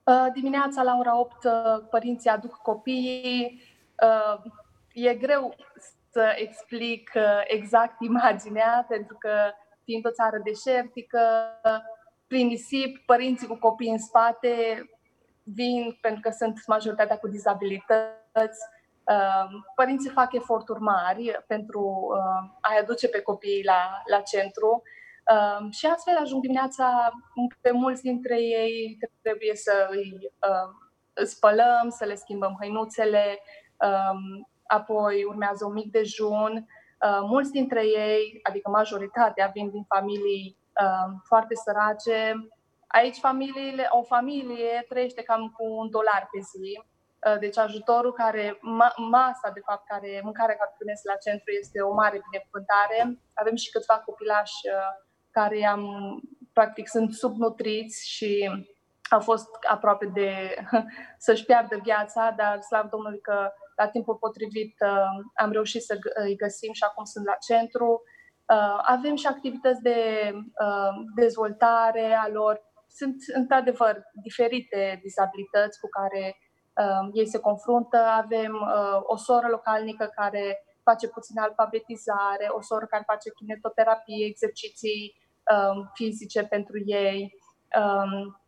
Uh, 0.05 0.27
dimineața 0.35 0.83
la 0.83 0.97
ora 0.99 1.19
8 1.21 1.45
uh, 1.45 1.53
părinții 1.91 2.31
aduc 2.31 2.55
copiii. 2.57 3.63
Uh, 4.03 4.43
e 4.93 5.15
greu 5.15 5.55
să 6.11 6.33
explic 6.37 7.11
exact 7.47 8.01
imaginea, 8.01 8.87
pentru 8.89 9.17
că 9.19 9.31
fiind 9.85 10.07
o 10.07 10.11
țară 10.11 10.41
deșertică, 10.45 11.21
prin 12.27 12.47
nisip, 12.47 12.99
părinții 13.07 13.47
cu 13.47 13.57
copii 13.57 13.91
în 13.91 13.99
spate 13.99 14.55
vin 15.43 15.99
pentru 16.01 16.21
că 16.21 16.31
sunt 16.31 16.67
majoritatea 16.67 17.19
cu 17.19 17.29
dizabilități, 17.29 18.15
Ehm, 18.35 18.84
părinții 19.75 20.11
fac 20.11 20.33
eforturi 20.33 20.81
mari 20.81 21.45
pentru 21.47 22.13
ehm, 22.17 22.59
a-i 22.61 22.79
aduce 22.79 23.09
pe 23.09 23.21
copii 23.21 23.65
la, 23.65 24.03
la 24.11 24.21
centru 24.21 24.83
ehm, 25.25 25.71
și 25.71 25.87
astfel 25.87 26.17
ajung 26.17 26.41
dimineața 26.41 27.13
pe 27.61 27.71
mulți 27.71 28.03
dintre 28.03 28.41
ei 28.41 28.99
trebuie 29.23 29.55
să 29.55 29.89
îi 29.91 30.33
spălăm, 31.25 31.89
să 31.89 32.05
le 32.05 32.15
schimbăm 32.15 32.57
hăinuțele, 32.61 33.39
apoi 34.67 35.25
urmează 35.25 35.65
un 35.65 35.73
mic 35.73 35.91
dejun. 35.91 36.67
Mulți 37.21 37.51
dintre 37.51 37.87
ei, 37.87 38.41
adică 38.43 38.71
majoritatea, 38.71 39.51
vin 39.55 39.71
din 39.71 39.85
familii 39.89 40.57
foarte 41.25 41.55
sărace. 41.55 42.49
Aici 42.87 43.17
familiile, 43.17 43.87
o 43.91 44.03
familie 44.03 44.85
trăiește 44.89 45.23
cam 45.23 45.55
cu 45.57 45.65
un 45.65 45.91
dolar 45.91 46.29
pe 46.33 46.39
zi 46.41 46.79
Uh, 46.79 46.94
deci 47.41 47.59
ajutorul 47.59 48.13
care, 48.13 48.59
masa 49.11 49.51
de 49.55 49.61
fapt, 49.61 49.87
care, 49.87 50.21
mâncarea 50.23 50.57
care 50.57 50.75
primesc 50.79 51.05
la 51.05 51.23
centru 51.25 51.51
este 51.61 51.81
o 51.81 51.93
mare 51.93 52.23
binecuvântare. 52.27 52.99
Avem 53.35 53.57
și 53.57 53.71
câțiva 53.71 53.99
copilași 54.07 54.61
uh, 54.67 54.93
care 55.31 55.67
am, 55.67 55.83
practic 56.53 56.89
sunt 56.89 57.13
subnutriți 57.13 58.09
și 58.15 58.51
au 59.11 59.21
fost 59.21 59.49
aproape 59.69 60.07
de 60.07 60.31
să-și 61.27 61.45
piardă 61.45 61.77
viața, 61.83 62.35
dar 62.37 62.61
slav 62.61 62.89
Domnului 62.89 63.21
că 63.21 63.53
la 63.77 63.89
timpul 63.89 64.17
potrivit 64.17 64.75
uh, 64.81 65.25
am 65.35 65.51
reușit 65.51 65.83
să 65.83 65.99
îi 66.15 66.37
găsim 66.37 66.73
și 66.73 66.85
acum 66.85 67.05
sunt 67.05 67.25
la 67.27 67.37
centru. 67.49 68.03
Avem 68.83 69.17
și 69.17 69.27
activități 69.27 69.83
de 69.83 69.99
dezvoltare 71.15 72.13
a 72.13 72.29
lor. 72.29 72.61
Sunt 72.89 73.17
într-adevăr 73.35 74.03
diferite 74.23 74.99
dizabilități 75.03 75.81
cu 75.81 75.89
care 75.89 76.37
uh, 76.83 77.09
ei 77.13 77.27
se 77.27 77.39
confruntă. 77.39 77.97
Avem 77.97 78.53
uh, 78.55 79.01
o 79.03 79.17
soră 79.17 79.47
localnică 79.51 80.11
care 80.15 80.65
face 80.83 81.09
puțină 81.09 81.41
alfabetizare, 81.41 82.47
o 82.49 82.61
soră 82.61 82.87
care 82.87 83.03
face 83.07 83.31
kinetoterapie, 83.31 84.27
exerciții 84.27 85.15
um, 85.53 85.91
fizice 85.95 86.45
pentru 86.45 86.79
ei. 86.85 87.35
Um, 87.81 88.41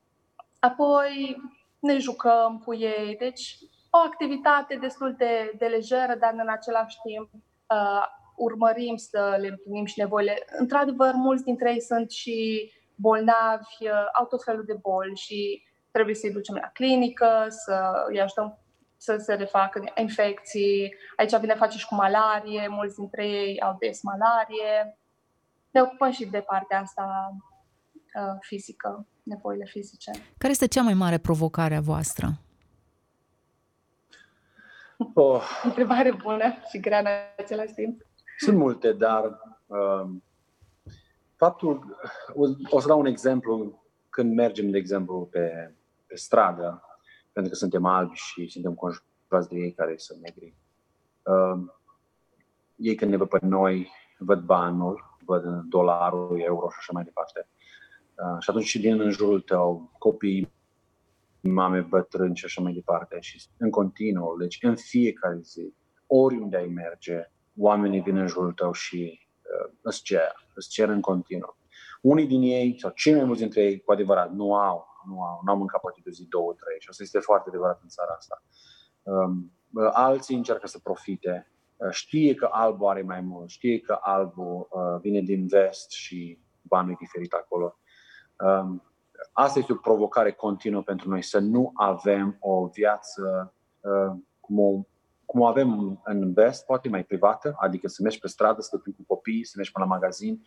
apoi 0.61 1.37
ne 1.79 1.99
jucăm 1.99 2.63
cu 2.65 2.75
ei, 2.75 3.17
deci 3.19 3.59
o 3.91 3.99
activitate 3.99 4.77
destul 4.81 5.15
de, 5.19 5.55
de 5.59 5.67
lejeră, 5.67 6.15
dar 6.15 6.33
în 6.33 6.49
același 6.49 6.97
timp 7.03 7.31
uh, 7.33 8.05
urmărim 8.37 8.97
să 8.97 9.37
le 9.41 9.49
împlinim 9.49 9.85
și 9.85 9.99
nevoile. 9.99 10.45
Într-adevăr, 10.59 11.13
mulți 11.15 11.45
dintre 11.45 11.73
ei 11.73 11.81
sunt 11.81 12.11
și 12.11 12.71
bolnavi, 12.95 13.77
uh, 13.81 14.07
au 14.19 14.27
tot 14.27 14.45
felul 14.45 14.65
de 14.65 14.79
boli 14.81 15.17
și 15.17 15.63
trebuie 15.97 16.15
să-i 16.15 16.33
ducem 16.33 16.55
la 16.55 16.71
clinică, 16.73 17.47
să 17.49 18.05
îi 18.09 18.21
ajutăm 18.21 18.59
să 18.97 19.17
se 19.17 19.35
refacă 19.35 19.85
infecții. 19.97 20.95
Aici 21.17 21.37
vine 21.37 21.55
face 21.55 21.79
și 21.79 21.87
cu 21.87 21.95
malarie, 21.95 22.69
mulți 22.69 22.97
dintre 22.97 23.29
ei 23.29 23.61
au 23.61 23.77
des 23.79 24.03
malarie. 24.03 24.99
Ne 25.71 25.81
ocupăm 25.83 26.11
și 26.11 26.25
de 26.25 26.41
partea 26.41 26.81
asta 26.81 27.37
uh, 28.15 28.37
fizică, 28.41 29.07
nevoile 29.23 29.65
fizice. 29.65 30.11
Care 30.39 30.53
este 30.53 30.67
cea 30.67 30.83
mai 30.83 30.95
mare 30.95 31.19
provocare 31.19 31.75
a 31.75 31.81
voastră? 31.81 32.29
Oh. 35.15 35.43
Întrebare 35.65 36.13
bună 36.23 36.55
și 36.71 36.81
grea 36.81 36.99
în 36.99 37.07
același 37.39 37.73
timp. 37.73 38.01
Sunt 38.39 38.57
multe, 38.57 38.93
dar 38.93 39.25
uh, 39.67 40.11
faptul, 41.37 41.97
o, 42.35 42.45
o 42.71 42.81
să 42.81 42.87
dau 42.87 42.99
un 42.99 43.07
exemplu, 43.07 43.83
când 44.11 44.35
mergem, 44.35 44.71
de 44.71 44.79
exemplu, 44.79 45.29
pe 45.31 45.75
pe 46.07 46.17
stradă, 46.17 46.83
pentru 47.33 47.53
că 47.53 47.59
suntem 47.59 47.85
albi 47.85 48.15
și 48.15 48.49
suntem 48.49 48.75
conjurați 48.75 49.49
de 49.49 49.57
ei 49.57 49.73
care 49.73 49.97
sunt 49.97 50.21
negri. 50.21 50.55
Uh, 51.23 51.73
ei 52.77 52.95
când 52.95 53.11
ne 53.11 53.17
văd 53.17 53.29
pe 53.29 53.39
noi, 53.43 53.91
văd 54.19 54.41
banul, 54.41 55.19
văd 55.25 55.45
dolarul, 55.69 56.41
euro 56.41 56.69
și 56.71 56.77
așa 56.79 56.93
mai 56.93 57.05
departe. 57.05 57.49
Uh, 58.15 58.37
și 58.41 58.51
atunci 58.51 58.65
și 58.65 58.81
din 58.81 59.01
în 59.01 59.11
jurul 59.11 59.41
tău, 59.41 59.91
copii, 59.99 60.53
mame, 61.41 61.81
bătrâni 61.81 62.37
și 62.37 62.45
așa 62.45 62.63
mai 62.63 62.73
departe. 62.73 63.21
Și 63.21 63.43
în 63.57 63.71
continuu, 63.71 64.37
deci 64.37 64.59
în 64.61 64.77
fiecare 64.77 65.39
zi, 65.41 65.75
oriunde 66.07 66.57
ai 66.57 66.67
merge, 66.67 67.31
oamenii 67.57 68.01
vin 68.01 68.17
în 68.17 68.27
jurul 68.27 68.53
tău 68.53 68.73
și 68.73 69.21
uh, 69.43 69.73
îți 69.81 70.03
cer, 70.03 70.49
îți 70.55 70.69
cer 70.69 70.89
în 70.89 71.01
continuu. 71.01 71.57
Unii 72.01 72.27
din 72.27 72.43
ei, 72.43 72.79
sau 72.79 72.91
cei 72.91 73.15
mai 73.15 73.25
mulți 73.25 73.41
dintre 73.41 73.63
ei, 73.63 73.81
cu 73.81 73.93
adevărat, 73.93 74.33
nu 74.33 74.55
au 74.55 74.87
nu 75.07 75.23
au, 75.23 75.41
n-au 75.45 75.57
mâncat 75.57 75.81
poate 75.81 76.01
de 76.05 76.11
zi, 76.11 76.27
două, 76.29 76.53
trei 76.53 76.77
și 76.81 76.89
asta 76.89 77.03
este 77.03 77.19
foarte 77.19 77.49
adevărat 77.49 77.81
în 77.83 77.89
țara 77.89 78.13
asta. 78.17 78.43
Um, 79.03 79.53
alții 79.93 80.37
încearcă 80.37 80.67
să 80.67 80.79
profite, 80.79 81.51
uh, 81.77 81.91
știe 81.91 82.35
că 82.35 82.49
albul 82.51 82.89
are 82.89 83.03
mai 83.03 83.21
mult, 83.21 83.49
știe 83.49 83.81
că 83.81 83.99
albul 84.01 84.69
uh, 84.71 85.01
vine 85.01 85.21
din 85.21 85.47
vest 85.47 85.91
și 85.91 86.39
banul 86.63 86.91
e 86.91 86.97
diferit 86.99 87.33
acolo. 87.33 87.79
Um, 88.39 88.83
asta 89.33 89.59
este 89.59 89.73
o 89.73 89.77
provocare 89.77 90.33
continuă 90.33 90.83
pentru 90.83 91.09
noi, 91.09 91.23
să 91.23 91.39
nu 91.39 91.73
avem 91.75 92.37
o 92.41 92.67
viață 92.67 93.55
uh, 93.81 94.17
cum 94.41 94.59
o 94.59 94.87
cum 95.25 95.41
o 95.41 95.47
avem 95.47 96.01
în 96.05 96.33
vest, 96.33 96.65
poate 96.65 96.89
mai 96.89 97.05
privată, 97.05 97.55
adică 97.59 97.89
să 97.89 98.03
mergi 98.03 98.19
pe 98.19 98.29
stradă, 98.29 98.61
să 98.61 98.79
te 98.79 98.91
cu 98.91 99.05
copii, 99.07 99.45
să 99.45 99.53
mergi 99.57 99.73
până 99.73 99.85
la 99.85 99.91
magazin 99.91 100.43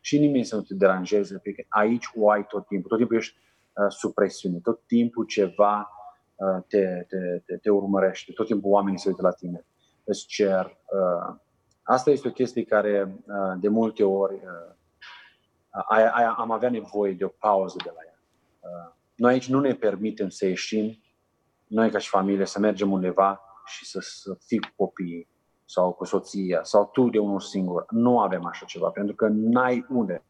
și 0.00 0.18
nimeni 0.18 0.44
să 0.44 0.56
nu 0.56 0.62
te 0.62 0.74
deranjeze, 0.74 1.38
pentru 1.38 1.62
că 1.62 1.76
aici 1.78 2.10
o 2.14 2.30
ai 2.30 2.46
tot 2.46 2.66
timpul. 2.66 2.88
Tot 2.88 2.98
timpul 2.98 3.16
ești 3.16 3.36
Uh, 3.36 3.51
sub 3.88 4.14
presiune. 4.14 4.58
Tot 4.58 4.86
timpul 4.86 5.24
ceva 5.24 5.90
uh, 6.34 6.62
te, 6.68 7.04
te, 7.08 7.42
te, 7.46 7.56
te 7.56 7.70
urmărește, 7.70 8.32
tot 8.32 8.46
timpul 8.46 8.70
oamenii 8.70 8.98
se 8.98 9.08
uită 9.08 9.22
la 9.22 9.32
tine, 9.32 9.66
îți 10.04 10.26
cer. 10.26 10.64
Uh, 10.66 11.36
asta 11.82 12.10
este 12.10 12.28
o 12.28 12.32
chestie 12.32 12.64
care 12.64 13.16
de 13.60 13.68
multe 13.68 14.04
ori 14.04 14.40
am 16.36 16.50
avea 16.50 16.70
nevoie 16.70 17.12
de 17.12 17.24
o 17.24 17.28
pauză 17.28 17.76
de 17.84 17.90
la 17.94 18.00
ea. 18.06 18.18
Noi 19.14 19.32
aici 19.32 19.48
nu 19.48 19.60
ne 19.60 19.74
permitem 19.74 20.28
să 20.28 20.46
ieșim, 20.46 21.02
noi 21.66 21.90
ca 21.90 21.98
și 21.98 22.08
familie, 22.08 22.44
să 22.44 22.58
mergem 22.58 22.92
undeva 22.92 23.40
și 23.66 23.86
să, 23.86 23.98
să 24.00 24.36
fii 24.46 24.60
cu 24.60 24.68
copiii 24.76 25.28
sau 25.64 25.92
cu 25.92 26.04
soția 26.04 26.62
sau 26.62 26.90
tu 26.92 27.08
de 27.08 27.18
unul 27.18 27.40
singur. 27.40 27.84
Nu 27.90 28.20
avem 28.20 28.46
așa 28.46 28.66
ceva, 28.66 28.88
pentru 28.88 29.14
că 29.14 29.28
n-ai 29.30 29.86
unde. 29.88 30.24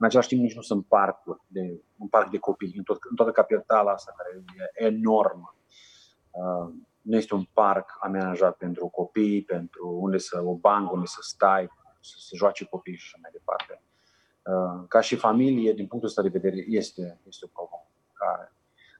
În 0.00 0.06
același 0.06 0.28
timp 0.28 0.42
nici 0.42 0.54
nu 0.54 0.62
sunt 0.62 0.86
parcuri, 0.86 1.40
de, 1.46 1.80
un 1.96 2.08
parc 2.08 2.30
de 2.30 2.38
copii 2.38 2.74
în, 2.76 2.82
tot, 2.82 2.98
în 3.10 3.16
toată 3.16 3.30
capitala 3.32 3.92
asta 3.92 4.14
care 4.16 4.44
e 4.56 4.84
enormă. 4.84 5.54
Uh, 6.30 6.72
nu 7.02 7.16
este 7.16 7.34
un 7.34 7.44
parc 7.52 7.96
amenajat 8.00 8.56
pentru 8.56 8.86
copii, 8.86 9.42
pentru 9.42 9.98
unde 10.00 10.18
să, 10.18 10.42
o 10.44 10.54
bancă, 10.54 10.92
unde 10.92 11.06
să 11.06 11.18
stai, 11.22 11.70
să 12.00 12.14
se 12.18 12.36
joace 12.36 12.64
copii 12.64 12.96
și 12.96 13.02
așa 13.04 13.18
mai 13.22 13.30
departe. 13.32 13.82
Uh, 14.42 14.84
ca 14.88 15.00
și 15.00 15.16
familie, 15.16 15.72
din 15.72 15.86
punctul 15.86 16.08
ăsta 16.08 16.22
de 16.22 16.28
vedere, 16.28 16.64
este, 16.68 17.20
este 17.26 17.44
o 17.44 17.48
provocare. 17.52 18.52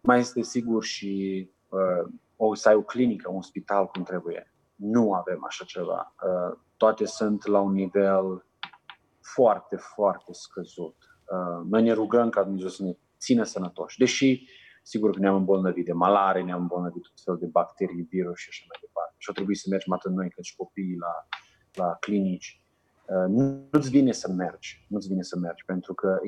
Mai 0.02 0.18
este 0.18 0.42
sigur 0.42 0.84
și 0.84 1.50
uh, 1.68 2.12
o, 2.36 2.54
să 2.54 2.68
ai 2.68 2.74
o 2.74 2.82
clinică, 2.82 3.30
un 3.30 3.42
spital 3.42 3.86
cum 3.86 4.02
trebuie. 4.02 4.52
Nu 4.74 5.12
avem 5.12 5.44
așa 5.44 5.64
ceva. 5.64 6.14
Uh, 6.24 6.58
toate 6.76 7.04
sunt 7.04 7.46
la 7.46 7.60
un 7.60 7.72
nivel 7.72 8.44
foarte, 9.20 9.76
foarte 9.76 10.32
scăzut. 10.32 10.96
Uh, 11.24 11.66
noi 11.70 11.82
ne 11.82 11.92
rugăm 11.92 12.30
ca 12.30 12.42
Dumnezeu 12.42 12.68
să 12.68 12.82
ne 12.82 12.92
țină 13.18 13.42
sănătoși, 13.42 13.98
deși 13.98 14.48
sigur 14.82 15.10
că 15.10 15.18
ne-am 15.18 15.34
îmbolnăvit 15.34 15.84
de 15.84 15.92
malare, 15.92 16.42
ne-am 16.42 16.60
îmbolnăvit 16.60 17.02
tot 17.02 17.20
fel 17.24 17.36
de 17.36 17.46
bacterii, 17.46 18.02
virus 18.02 18.38
și 18.38 18.48
așa 18.50 18.64
mai 18.68 18.78
departe. 18.80 19.14
și 19.18 19.28
au 19.28 19.34
trebuit 19.34 19.58
să 19.58 19.66
mergem 19.70 19.92
atât 19.92 20.12
noi 20.12 20.30
cât 20.30 20.44
și 20.44 20.56
copiii 20.56 20.96
la, 20.96 21.26
la 21.84 21.96
clinici. 22.00 22.62
Nu-ți 23.28 23.90
vine 23.90 24.12
să 24.12 24.32
mergi, 24.32 24.86
nu-ți 24.88 25.08
vine 25.08 25.22
să 25.22 25.38
mergi, 25.38 25.64
pentru 25.64 25.94
că 25.94 26.20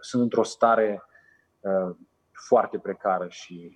sunt 0.00 0.22
într-o 0.22 0.42
stare 0.42 1.02
foarte 2.32 2.78
precară 2.78 3.26
și 3.28 3.72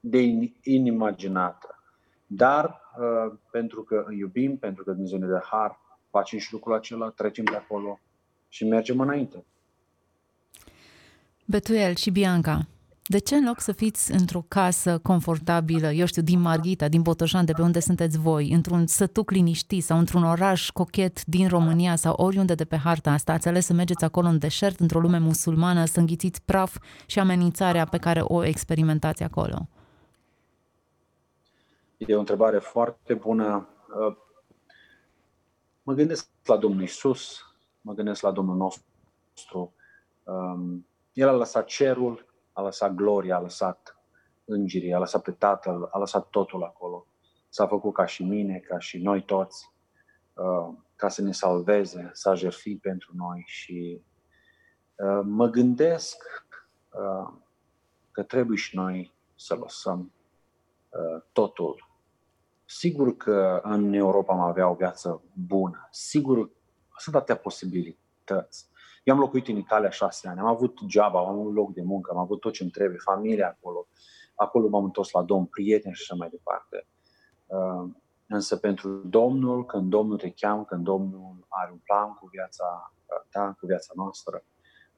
de 0.00 0.50
inimaginată. 0.62 1.82
Dar 2.26 2.80
pentru 3.50 3.82
că 3.82 4.04
îi 4.06 4.18
iubim, 4.18 4.58
pentru 4.58 4.84
că 4.84 4.90
Dumnezeu 4.90 5.18
ne 5.18 5.26
dă 5.26 5.40
har, 5.44 5.80
facem 6.12 6.38
și 6.38 6.52
lucrul 6.52 6.74
acela, 6.74 7.08
trecem 7.08 7.44
de 7.44 7.56
acolo 7.56 8.00
și 8.48 8.64
mergem 8.64 9.00
înainte. 9.00 9.44
Betuel 11.44 11.94
și 11.94 12.10
Bianca, 12.10 12.66
de 13.02 13.18
ce 13.18 13.34
în 13.34 13.44
loc 13.44 13.60
să 13.60 13.72
fiți 13.72 14.12
într-o 14.12 14.44
casă 14.48 14.98
confortabilă, 14.98 15.90
eu 15.90 16.06
știu, 16.06 16.22
din 16.22 16.40
Marghita, 16.40 16.88
din 16.88 17.02
Botoșan, 17.02 17.44
de 17.44 17.52
pe 17.52 17.62
unde 17.62 17.80
sunteți 17.80 18.18
voi, 18.18 18.50
într-un 18.50 18.86
sătuc 18.86 19.30
liniștit 19.30 19.84
sau 19.84 19.98
într-un 19.98 20.24
oraș 20.24 20.70
cochet 20.70 21.24
din 21.24 21.48
România 21.48 21.96
sau 21.96 22.14
oriunde 22.16 22.54
de 22.54 22.64
pe 22.64 22.76
harta 22.76 23.10
asta, 23.10 23.32
ați 23.32 23.48
ales 23.48 23.66
să 23.66 23.72
mergeți 23.72 24.04
acolo 24.04 24.28
în 24.28 24.38
deșert, 24.38 24.80
într-o 24.80 25.00
lume 25.00 25.18
musulmană, 25.18 25.84
să 25.84 26.00
înghițiți 26.00 26.42
praf 26.42 26.76
și 27.06 27.18
amenințarea 27.18 27.84
pe 27.84 27.98
care 27.98 28.20
o 28.20 28.44
experimentați 28.44 29.22
acolo? 29.22 29.68
E 31.96 32.14
o 32.14 32.18
întrebare 32.18 32.58
foarte 32.58 33.14
bună. 33.14 33.68
Mă 35.92 35.98
gândesc 35.98 36.28
la 36.44 36.56
Domnul 36.56 36.82
Isus, 36.82 37.40
mă 37.80 37.92
gândesc 37.92 38.22
la 38.22 38.30
Domnul 38.30 38.56
nostru. 38.56 39.74
Um, 40.22 40.86
el 41.12 41.28
a 41.28 41.32
lăsat 41.32 41.66
cerul, 41.66 42.26
a 42.52 42.62
lăsat 42.62 42.94
gloria, 42.94 43.36
a 43.36 43.40
lăsat 43.40 43.96
îngerii, 44.44 44.94
a 44.94 44.98
lăsat 44.98 45.22
pe 45.22 45.30
Tatăl, 45.30 45.88
a 45.90 45.98
lăsat 45.98 46.28
totul 46.28 46.62
acolo. 46.62 47.06
S-a 47.48 47.66
făcut 47.66 47.94
ca 47.94 48.06
și 48.06 48.22
mine, 48.22 48.58
ca 48.58 48.78
și 48.78 48.98
noi 48.98 49.24
toți, 49.24 49.72
uh, 50.34 50.74
ca 50.96 51.08
să 51.08 51.22
ne 51.22 51.32
salveze, 51.32 52.10
să 52.12 52.34
jertfi 52.34 52.76
pentru 52.76 53.12
noi 53.14 53.42
și 53.46 54.02
uh, 54.94 55.20
mă 55.24 55.46
gândesc 55.46 56.24
uh, 56.90 57.32
că 58.10 58.22
trebuie 58.22 58.56
și 58.56 58.76
noi 58.76 59.14
să 59.34 59.54
lăsăm 59.54 60.12
totul. 61.32 61.91
Sigur 62.78 63.16
că 63.16 63.60
în 63.62 63.92
Europa 63.92 64.32
am 64.32 64.40
avea 64.40 64.68
o 64.68 64.74
viață 64.74 65.22
bună. 65.46 65.88
Sigur, 65.90 66.50
sunt 66.96 67.14
atâtea 67.14 67.36
posibilități. 67.36 68.68
Eu 69.04 69.14
am 69.14 69.20
locuit 69.20 69.48
în 69.48 69.56
Italia 69.56 69.90
șase 69.90 70.28
ani, 70.28 70.40
am 70.40 70.46
avut 70.46 70.78
job, 70.88 71.16
am 71.16 71.28
avut 71.28 71.54
loc 71.54 71.72
de 71.72 71.82
muncă, 71.82 72.10
am 72.12 72.18
avut 72.18 72.40
tot 72.40 72.52
ce 72.52 72.62
îmi 72.62 72.72
trebuie, 72.72 72.98
familia 72.98 73.48
acolo. 73.48 73.86
Acolo 74.34 74.68
m-am 74.68 74.84
întors 74.84 75.10
la 75.10 75.22
Domn, 75.22 75.44
prieteni 75.44 75.94
și 75.94 76.02
așa 76.02 76.14
mai 76.14 76.28
departe. 76.28 76.86
Uh, 77.46 77.90
însă 78.26 78.56
pentru 78.56 78.88
Domnul, 78.88 79.66
când 79.66 79.90
Domnul 79.90 80.18
te 80.18 80.30
cheamă, 80.30 80.64
când 80.64 80.84
Domnul 80.84 81.46
are 81.48 81.70
un 81.72 81.80
plan 81.84 82.14
cu 82.14 82.26
viața 82.26 82.94
ta, 83.30 83.56
cu 83.60 83.66
viața 83.66 83.92
noastră, 83.96 84.44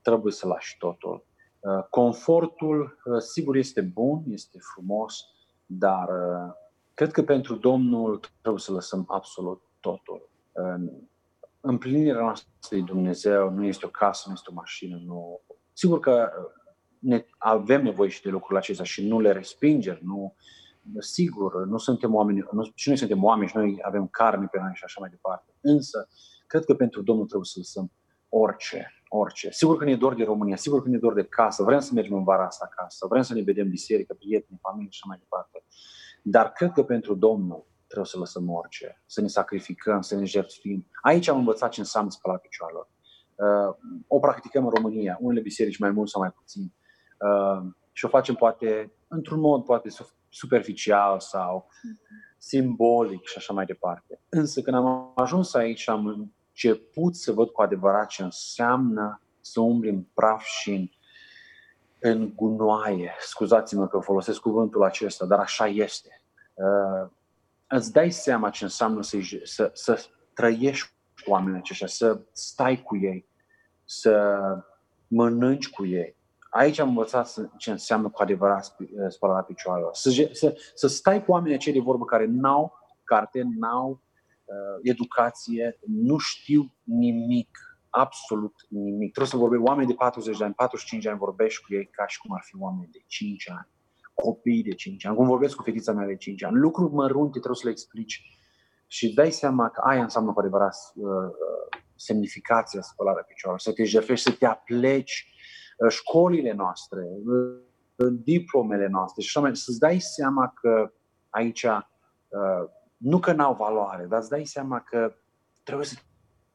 trebuie 0.03 0.33
să 0.33 0.47
lași 0.47 0.77
totul. 0.79 1.27
Uh, 1.61 1.85
confortul, 1.91 2.99
uh, 3.05 3.21
sigur, 3.21 3.57
este 3.57 3.81
bun, 3.81 4.23
este 4.27 4.59
frumos, 4.75 5.25
dar 5.67 6.09
cred 6.95 7.13
că 7.13 7.23
pentru 7.23 7.55
Domnul 7.55 8.21
trebuie 8.41 8.61
să 8.61 8.73
lăsăm 8.73 9.05
absolut 9.09 9.63
totul 9.81 10.29
împlinirea 11.67 12.21
noastră 12.21 12.49
de 12.71 12.81
Dumnezeu 12.81 13.51
nu 13.51 13.65
este 13.65 13.87
o 13.87 13.89
casă, 13.89 14.25
nu 14.27 14.35
este 14.35 14.51
o 14.51 14.55
mașină, 14.55 15.03
nu... 15.05 15.41
Sigur 15.73 16.01
că 16.01 16.31
ne, 16.99 17.25
avem 17.39 17.83
nevoie 17.83 18.09
și 18.09 18.23
de 18.23 18.31
lucrurile 18.31 18.59
acestea 18.59 18.85
și 18.85 19.07
nu 19.07 19.21
le 19.21 19.33
respingem, 19.33 19.99
nu, 20.03 20.35
sigur, 20.99 21.67
nu 21.67 21.79
suntem 21.79 22.15
oameni, 22.15 22.45
nu, 22.53 22.71
și 22.75 22.89
noi 22.89 22.97
suntem 22.97 23.25
oameni 23.25 23.49
și 23.49 23.57
noi 23.57 23.79
avem 23.83 24.07
carne 24.07 24.47
pe 24.47 24.59
noi 24.61 24.71
și 24.75 24.85
așa 24.85 25.01
mai 25.01 25.11
departe. 25.11 25.55
Însă, 25.61 26.09
cred 26.47 26.65
că 26.65 26.75
pentru 26.75 27.03
Domnul 27.03 27.27
trebuie 27.27 27.47
să 27.47 27.59
lăsăm 27.59 27.93
orice, 28.29 28.93
orice. 29.09 29.51
Sigur 29.51 29.77
că 29.77 29.85
ne 29.85 29.97
dor 29.97 30.15
de 30.15 30.25
România, 30.25 30.57
sigur 30.57 30.83
că 30.83 30.89
ne 30.89 30.99
dor 30.99 31.15
de 31.15 31.25
casă, 31.25 31.63
vrem 31.63 31.81
să 31.81 31.95
mergem 31.95 32.17
în 32.17 32.25
vara 32.25 32.47
asta 32.47 32.69
acasă, 32.71 33.07
vrem 33.07 33.23
să 33.23 33.35
ne 33.35 33.43
vedem 33.43 33.69
biserică, 33.69 34.15
prieteni, 34.15 34.59
familie 34.63 34.91
și 34.91 35.01
așa 35.03 35.09
mai 35.09 35.19
departe. 35.19 35.65
Dar 36.27 36.53
cred 36.53 36.73
că 36.73 36.85
pentru 36.85 37.15
Domnul 37.15 37.67
trebuie 37.87 38.07
să 38.07 38.19
lăsăm 38.19 38.51
orice, 38.51 39.03
să 39.07 39.21
ne 39.21 39.27
sacrificăm, 39.27 40.01
să 40.01 40.15
ne 40.15 40.25
jertfim. 40.25 40.87
Aici 41.03 41.29
am 41.29 41.39
învățat 41.39 41.71
ce 41.71 41.81
înseamnă 41.81 42.11
spăla 42.11 42.37
picioarelor. 42.37 42.89
Uh, 43.35 43.77
o 44.07 44.19
practicăm 44.19 44.65
în 44.65 44.73
România, 44.75 45.17
unele 45.21 45.41
biserici 45.41 45.79
mai 45.79 45.91
mult 45.91 46.09
sau 46.09 46.21
mai 46.21 46.31
puțin. 46.31 46.73
Uh, 47.19 47.73
și 47.93 48.05
o 48.05 48.09
facem 48.09 48.35
poate 48.35 48.93
într-un 49.09 49.41
mod 49.41 49.65
poate 49.65 49.89
superficial 50.29 51.21
sau 51.21 51.69
simbolic 52.39 53.27
și 53.27 53.39
așa 53.39 53.53
mai 53.53 53.65
departe. 53.65 54.21
Însă 54.29 54.61
când 54.61 54.77
am 54.77 55.13
ajuns 55.15 55.55
aici 55.55 55.89
am 55.89 56.07
început 56.07 57.17
să 57.17 57.33
văd 57.33 57.49
cu 57.49 57.63
adevărat 57.63 58.07
ce 58.07 58.23
înseamnă 58.23 59.21
să 59.41 59.61
umbli 59.61 59.91
în 59.91 60.03
praf 60.15 60.43
și 60.43 60.71
în, 60.71 60.89
în 62.07 62.33
gunoaie. 62.35 63.15
Scuzați-mă 63.21 63.89
că 63.89 63.99
folosesc 63.99 64.41
cuvântul 64.41 64.85
acesta, 64.85 65.27
dar 65.27 65.39
așa 65.39 65.67
este. 65.67 66.23
Uh, 66.55 67.11
îți 67.67 67.93
dai 67.93 68.11
seama 68.11 68.51
ce 68.51 68.65
înseamnă 68.65 69.03
să, 69.03 69.19
să, 69.43 69.71
să 69.75 70.05
trăiești 70.35 70.93
cu 71.25 71.31
oamenii 71.31 71.59
aceștia, 71.59 71.87
să 71.87 72.21
stai 72.33 72.83
cu 72.83 72.97
ei, 72.97 73.29
să 73.85 74.39
mănânci 75.09 75.71
cu 75.71 75.87
ei. 75.87 76.17
Aici 76.51 76.79
am 76.79 76.89
învățat 76.89 77.35
ce 77.57 77.71
înseamnă 77.71 78.09
cu 78.09 78.23
adevărat 78.23 78.77
spălarea 79.09 79.43
picioarelor. 79.43 79.95
Să, 79.95 80.29
să, 80.33 80.57
să 80.75 80.87
stai 80.87 81.25
cu 81.25 81.31
oamenii 81.31 81.57
aceia 81.57 81.75
de 81.75 81.81
vorbă 81.81 82.05
care 82.05 82.27
n-au 82.29 82.73
carte, 83.05 83.43
n-au 83.59 84.01
uh, 84.45 84.79
educație, 84.83 85.79
nu 85.87 86.19
știu 86.19 86.75
nimic, 86.83 87.74
absolut 87.97 88.55
nimic. 88.69 89.13
Trebuie 89.13 89.33
să 89.33 89.37
vorbești 89.37 89.65
oameni 89.65 89.89
de 89.89 89.95
40 89.95 90.39
de 90.39 90.45
ani, 90.45 90.55
45 90.55 91.03
de 91.03 91.09
ani, 91.09 91.19
vorbești 91.19 91.65
cu 91.65 91.75
ei 91.75 91.87
ca 91.87 92.07
și 92.07 92.19
cum 92.19 92.35
ar 92.35 92.43
fi 92.45 92.57
oameni 92.59 92.91
de 92.93 93.03
5 93.07 93.51
ani 93.51 93.69
copii 94.15 94.63
de 94.63 94.75
5 94.75 95.07
ani, 95.07 95.17
cum 95.17 95.27
vorbesc 95.27 95.57
cu 95.57 95.63
fetița 95.63 95.93
mea 95.93 96.07
de 96.07 96.17
5 96.17 96.45
ani, 96.45 96.57
lucruri 96.57 96.93
mărunte 96.93 97.39
trebuie 97.39 97.57
să 97.61 97.67
le 97.67 97.71
explici 97.71 98.39
și 98.87 99.15
dai 99.15 99.31
seama 99.31 99.71
că 99.71 99.81
aia 99.85 100.03
înseamnă 100.03 100.33
cu 100.33 100.41
adevărat 100.41 100.75
uh, 100.95 101.07
uh 101.07 101.83
semnificația 101.97 102.81
spălarea 102.81 103.23
picioarelor, 103.23 103.61
să 103.61 103.73
te 103.73 103.85
jertfești, 103.85 104.31
să 104.31 104.37
te 104.37 104.47
apleci 104.47 105.35
uh, 105.79 105.91
școlile 105.91 106.53
noastre, 106.53 107.01
uh, 107.01 108.13
diplomele 108.23 108.87
noastre 108.87 109.23
și 109.23 109.29
așa 109.29 109.41
mai 109.41 109.57
să-ți 109.57 109.79
dai 109.79 109.99
seama 109.99 110.53
că 110.61 110.93
aici 111.31 111.63
uh, 111.63 112.69
nu 112.97 113.19
că 113.19 113.33
n-au 113.33 113.55
valoare, 113.55 114.05
dar 114.05 114.21
îți 114.21 114.31
dai 114.31 114.45
seama 114.45 114.81
că 114.81 115.15
trebuie 115.63 115.87
să 115.87 115.95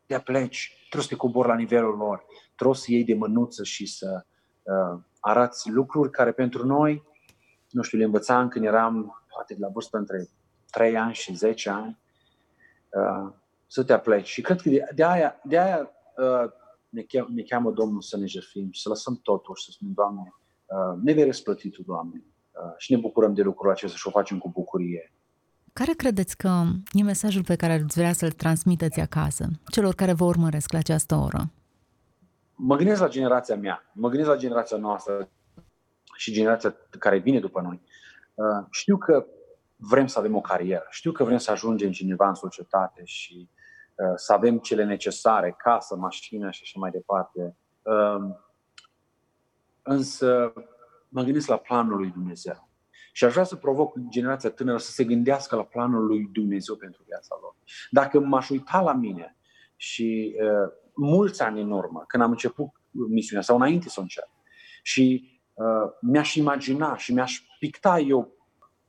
te 0.10 0.16
apleci, 0.16 0.76
trebuie 0.80 1.02
să 1.02 1.08
te 1.08 1.16
cobori 1.16 1.48
la 1.48 1.56
nivelul 1.56 1.98
lor, 1.98 2.26
trebuie 2.56 2.78
să 2.78 2.92
iei 2.92 3.04
de 3.04 3.14
mânuță 3.14 3.64
și 3.64 3.86
să 3.86 4.26
uh, 4.64 5.00
arăți 5.20 5.70
lucruri 5.70 6.10
care 6.10 6.32
pentru 6.32 6.66
noi 6.66 7.04
nu 7.70 7.82
știu, 7.82 7.98
le 7.98 8.04
învățam 8.04 8.48
când 8.48 8.66
eram, 8.66 9.24
poate 9.28 9.56
la 9.60 9.68
vârstă 9.68 9.98
între 9.98 10.30
3 10.72 10.98
ani 10.98 11.14
și 11.14 11.36
10 11.36 11.70
ani, 11.70 12.00
uh, 12.90 13.34
să 13.68 13.84
te 13.84 13.94
apleci. 13.94 14.28
Și 14.28 14.42
cred 14.42 14.62
că 14.62 14.70
de, 14.70 14.88
de 14.96 15.04
aia, 15.04 15.42
de 15.44 15.60
aia 15.60 15.92
uh, 16.18 16.52
ne, 16.90 17.02
cheamă, 17.02 17.28
ne 17.34 17.42
cheamă 17.42 17.72
Domnul 17.72 18.02
să 18.02 18.18
ne 18.18 18.26
jertfim 18.26 18.72
și 18.72 18.82
să 18.82 18.90
lăsăm 18.90 19.20
totul 19.24 19.56
și 19.56 19.64
să 19.66 19.72
spunem, 19.72 19.94
Doamne, 19.94 20.34
uh, 20.66 21.02
ne 21.04 21.14
vei 21.14 21.26
răsplăti 21.26 21.70
Tu, 21.70 21.84
Doamne. 21.84 22.24
Uh, 22.52 22.74
și 22.78 22.94
ne 22.94 23.00
bucurăm 23.00 23.34
de 23.34 23.42
lucrul 23.42 23.72
acesta 23.72 23.98
și 23.98 24.08
o 24.08 24.12
facem 24.12 24.38
cu 24.38 24.50
bucurie. 24.50 25.14
Care 25.74 25.92
credeți 25.94 26.38
că 26.38 26.64
e 26.92 27.04
mesajul 27.04 27.44
pe 27.44 27.56
care 27.56 27.74
ați 27.74 28.00
vrea 28.00 28.14
să-l 28.14 28.32
transmiteți 28.32 29.00
acasă, 29.00 29.50
celor 29.72 29.94
care 29.94 30.14
vă 30.14 30.24
urmăresc 30.24 30.72
la 30.72 30.78
această 30.78 31.16
oră? 31.16 31.52
Mă 32.56 32.76
gândesc 32.76 33.02
la 33.02 33.08
generația 33.08 33.56
mea, 33.56 33.84
mă 33.94 34.08
gândesc 34.08 34.30
la 34.30 34.38
generația 34.38 34.78
noastră, 34.78 35.30
și 36.20 36.32
generația 36.32 36.76
care 37.00 37.18
vine 37.18 37.40
după 37.40 37.62
noi. 37.62 37.82
Uh, 38.34 38.66
știu 38.70 38.98
că 38.98 39.26
vrem 39.76 40.08
să 40.08 40.20
avem 40.20 40.36
o 40.36 40.42
carieră, 40.42 40.86
știu 40.90 41.12
că 41.12 41.24
vrem 41.24 41.38
să 41.38 41.52
ajungem 41.52 41.92
cineva 41.92 42.28
în 42.28 42.34
societate 42.34 43.02
și 43.04 43.50
uh, 43.96 44.14
să 44.16 44.34
avem 44.34 44.58
cele 44.58 44.84
necesare, 44.84 45.56
casă, 45.58 45.96
mașină 45.96 46.52
și 46.52 46.62
așa 46.64 46.80
mai 46.80 46.92
departe. 46.92 47.56
Uh, 47.82 48.36
însă 49.82 50.54
mă 51.10 51.24
gândesc 51.24 51.48
la 51.48 51.58
planul 51.58 51.98
lui 51.98 52.10
Dumnezeu. 52.10 52.69
Și 53.12 53.26
aș 53.26 53.32
vrea 53.32 53.44
să 53.44 53.56
provoc 53.56 53.98
generația 54.10 54.50
tânără 54.50 54.78
să 54.78 54.92
se 54.92 55.04
gândească 55.04 55.56
la 55.56 55.64
planul 55.64 56.06
lui 56.06 56.30
Dumnezeu 56.34 56.76
pentru 56.76 57.04
viața 57.06 57.38
lor. 57.42 57.56
Dacă 57.90 58.20
m-aș 58.20 58.50
uita 58.50 58.82
la 58.82 58.94
mine 58.94 59.38
și 59.76 60.36
uh, 60.42 60.72
mulți 60.94 61.42
ani 61.42 61.62
în 61.62 61.72
urmă, 61.72 62.04
când 62.08 62.24
am 62.24 62.30
început 62.30 62.70
misiunea 62.92 63.44
sau 63.44 63.56
înainte 63.56 63.90
să 63.90 63.96
o 64.00 64.02
încep, 64.02 64.28
și 64.84 65.40
Uh, 65.60 65.92
mi-aș 66.02 66.36
imagina 66.36 66.98
și 66.98 67.14
mi-aș 67.14 67.42
picta 67.60 68.00
eu 68.00 68.34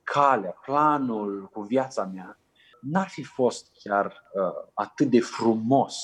calea, 0.03 0.51
planul 0.51 1.49
cu 1.53 1.61
viața 1.61 2.05
mea, 2.05 2.39
n-ar 2.81 3.09
fi 3.09 3.23
fost 3.23 3.71
chiar 3.83 4.07
uh, 4.07 4.71
atât 4.75 5.11
de 5.11 5.21
frumos 5.21 5.97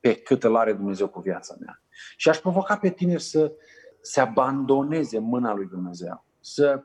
pe 0.00 0.14
cât 0.14 0.44
îl 0.44 0.56
are 0.56 0.72
Dumnezeu 0.72 1.08
cu 1.08 1.20
viața 1.20 1.54
mea. 1.60 1.82
Și 2.16 2.28
aș 2.28 2.38
provoca 2.38 2.76
pe 2.76 2.90
tine 2.90 3.18
să 3.18 3.52
se 4.00 4.20
abandoneze 4.20 5.18
mâna 5.18 5.54
lui 5.54 5.66
Dumnezeu, 5.66 6.24
să 6.40 6.84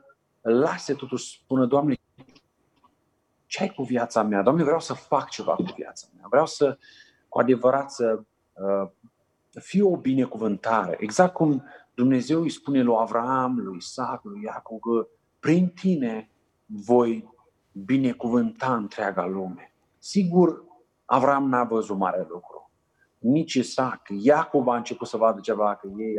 lase 0.50 0.94
totuși, 0.94 1.40
spună, 1.42 1.66
Doamne, 1.66 1.96
ce 3.46 3.62
ai 3.62 3.68
cu 3.68 3.82
viața 3.82 4.22
mea? 4.22 4.42
Doamne, 4.42 4.62
vreau 4.62 4.80
să 4.80 4.94
fac 4.94 5.28
ceva 5.28 5.54
cu 5.54 5.72
viața 5.76 6.06
mea. 6.16 6.26
Vreau 6.30 6.46
să, 6.46 6.78
cu 7.28 7.38
adevărat, 7.38 7.90
să 7.90 8.22
uh, 8.52 8.90
fiu 9.60 9.92
o 9.92 9.96
binecuvântare. 9.96 10.96
Exact 11.00 11.32
cum 11.32 11.64
Dumnezeu 11.94 12.40
îi 12.40 12.50
spune 12.50 12.82
lui 12.82 12.96
Avram, 12.98 13.58
lui 13.58 13.76
Isaac, 13.76 14.24
lui 14.24 14.42
Iacov, 14.42 14.78
că 14.78 15.08
prin 15.40 15.68
tine 15.68 16.30
voi 16.66 17.34
binecuvânta 17.72 18.74
întreaga 18.76 19.26
lume. 19.26 19.74
Sigur, 19.98 20.64
Avram 21.04 21.48
n-a 21.48 21.64
văzut 21.64 21.96
mare 21.96 22.26
lucru. 22.28 22.70
Nici 23.18 23.54
Isaac. 23.54 24.00
Iacov 24.08 24.68
a 24.68 24.76
început 24.76 25.06
să 25.06 25.16
vadă 25.16 25.40
ceva, 25.40 25.74
că 25.74 25.88
ei, 25.98 26.14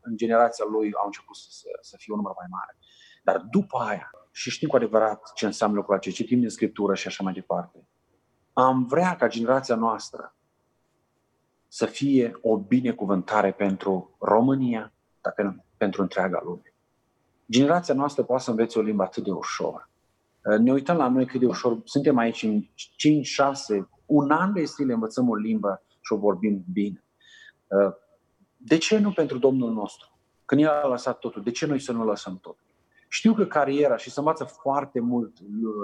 în 0.00 0.16
generația 0.16 0.64
lui, 0.70 0.92
au 0.92 1.06
început 1.06 1.36
să, 1.36 1.46
să, 1.50 1.68
să 1.80 1.96
fie 1.98 2.12
un 2.12 2.18
număr 2.18 2.34
mai 2.36 2.46
mare. 2.50 2.76
Dar 3.22 3.46
după 3.50 3.78
aia, 3.78 4.10
și 4.32 4.50
știm 4.50 4.68
cu 4.68 4.76
adevărat 4.76 5.32
ce 5.34 5.46
înseamnă 5.46 5.76
lucrul 5.76 5.94
acesta, 5.94 6.22
citim 6.22 6.40
din 6.40 6.48
Scriptură 6.48 6.94
și 6.94 7.06
așa 7.06 7.22
mai 7.22 7.32
departe, 7.32 7.88
am 8.52 8.86
vrea 8.86 9.16
ca 9.16 9.28
generația 9.28 9.74
noastră 9.74 10.34
să 11.68 11.86
fie 11.86 12.38
o 12.42 12.58
binecuvântare 12.58 13.52
pentru 13.52 14.16
România, 14.18 14.92
dar 15.20 15.56
pentru 15.76 16.02
întreaga 16.02 16.40
lume. 16.44 16.74
Generația 17.50 17.94
noastră 17.94 18.22
poate 18.22 18.42
să 18.42 18.50
învețe 18.50 18.78
o 18.78 18.82
limbă 18.82 19.02
atât 19.02 19.24
de 19.24 19.30
ușor. 19.30 19.88
Ne 20.58 20.72
uităm 20.72 20.96
la 20.96 21.08
noi 21.08 21.26
cât 21.26 21.40
de 21.40 21.46
ușor, 21.46 21.80
suntem 21.84 22.16
aici 22.16 22.42
în 22.42 22.62
5, 22.74 23.26
6, 23.26 23.88
un 24.06 24.30
an 24.30 24.52
de 24.52 24.64
zile 24.64 24.92
învățăm 24.92 25.28
o 25.28 25.34
limbă 25.34 25.82
și 26.00 26.12
o 26.12 26.16
vorbim 26.16 26.64
bine. 26.72 27.04
De 28.56 28.76
ce 28.76 28.98
nu 28.98 29.12
pentru 29.12 29.38
Domnul 29.38 29.72
nostru? 29.72 30.18
Când 30.44 30.60
El 30.60 30.68
a 30.68 30.86
lăsat 30.86 31.18
totul, 31.18 31.42
de 31.42 31.50
ce 31.50 31.66
noi 31.66 31.80
să 31.80 31.92
nu 31.92 32.04
lăsăm 32.04 32.38
totul? 32.38 32.66
Știu 33.12 33.34
că 33.34 33.46
cariera 33.46 33.96
și 33.96 34.10
se 34.10 34.18
învață 34.18 34.44
foarte 34.44 35.00
mult 35.00 35.38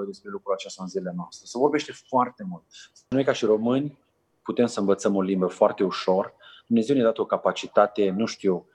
despre 0.06 0.30
lucrul 0.30 0.54
acesta 0.54 0.82
în 0.82 0.88
zilele 0.88 1.12
noastre. 1.16 1.46
Se 1.46 1.58
vorbește 1.58 1.92
foarte 1.92 2.44
mult. 2.48 2.64
Noi 3.08 3.24
ca 3.24 3.32
și 3.32 3.44
români 3.44 3.98
putem 4.42 4.66
să 4.66 4.80
învățăm 4.80 5.14
o 5.16 5.22
limbă 5.22 5.46
foarte 5.46 5.84
ușor. 5.84 6.34
Dumnezeu 6.66 6.94
ne-a 6.94 7.04
dat 7.04 7.18
o 7.18 7.24
capacitate, 7.26 8.10
nu 8.10 8.26
știu, 8.26 8.68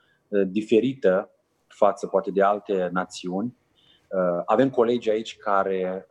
diferită 0.46 1.30
față 1.66 2.06
poate 2.06 2.30
de 2.30 2.42
alte 2.42 2.88
națiuni. 2.92 3.56
Avem 4.44 4.70
colegi 4.70 5.10
aici 5.10 5.36
care 5.36 6.06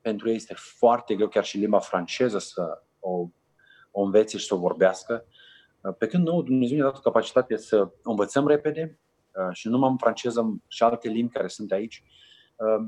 pentru 0.00 0.28
ei 0.28 0.34
este 0.34 0.54
foarte 0.56 1.14
greu 1.14 1.28
chiar 1.28 1.44
și 1.44 1.58
limba 1.58 1.78
franceză 1.78 2.38
să 2.38 2.82
o, 2.98 3.28
o 3.90 4.02
învețe 4.02 4.38
și 4.38 4.46
să 4.46 4.54
o 4.54 4.58
vorbească. 4.58 5.24
Pe 5.98 6.06
când 6.06 6.26
nou 6.26 6.42
Dumnezeu 6.42 6.76
ne-a 6.76 6.86
dat 6.86 6.96
o 6.96 7.00
capacitate 7.00 7.56
să 7.56 7.90
o 8.02 8.10
învățăm 8.10 8.46
repede, 8.46 8.98
Uh, 8.98 9.13
și 9.52 9.66
nu 9.66 9.72
numai 9.72 9.90
în 9.90 9.96
franceză 9.96 10.62
și 10.68 10.82
alte 10.82 11.08
limbi 11.08 11.32
care 11.32 11.48
sunt 11.48 11.72
aici. 11.72 12.04
Uh, 12.56 12.86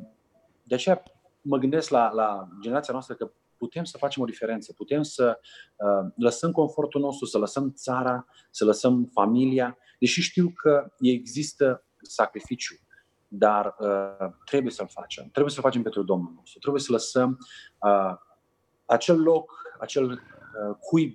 de 0.62 0.74
aceea 0.74 1.02
mă 1.40 1.58
gândesc 1.58 1.90
la, 1.90 2.10
la 2.10 2.48
generația 2.60 2.92
noastră 2.92 3.14
că 3.14 3.30
putem 3.56 3.84
să 3.84 3.98
facem 3.98 4.22
o 4.22 4.26
diferență, 4.26 4.72
putem 4.72 5.02
să 5.02 5.40
uh, 5.76 6.12
lăsăm 6.16 6.52
confortul 6.52 7.00
nostru, 7.00 7.26
să 7.26 7.38
lăsăm 7.38 7.72
țara, 7.72 8.26
să 8.50 8.64
lăsăm 8.64 9.10
familia, 9.12 9.78
deși 9.98 10.20
știu 10.20 10.52
că 10.56 10.92
există 11.00 11.84
sacrificiu, 12.02 12.74
dar 13.28 13.74
uh, 13.78 14.32
trebuie 14.44 14.72
să-l 14.72 14.88
facem. 14.88 15.28
Trebuie 15.28 15.52
să-l 15.52 15.62
facem 15.62 15.82
pentru 15.82 16.02
Domnul 16.02 16.32
nostru. 16.36 16.58
Trebuie 16.58 16.82
să 16.82 16.92
lăsăm 16.92 17.38
uh, 17.80 18.14
acel 18.84 19.22
loc, 19.22 19.52
acel 19.78 20.10
uh, 20.10 20.76
cuib 20.80 21.12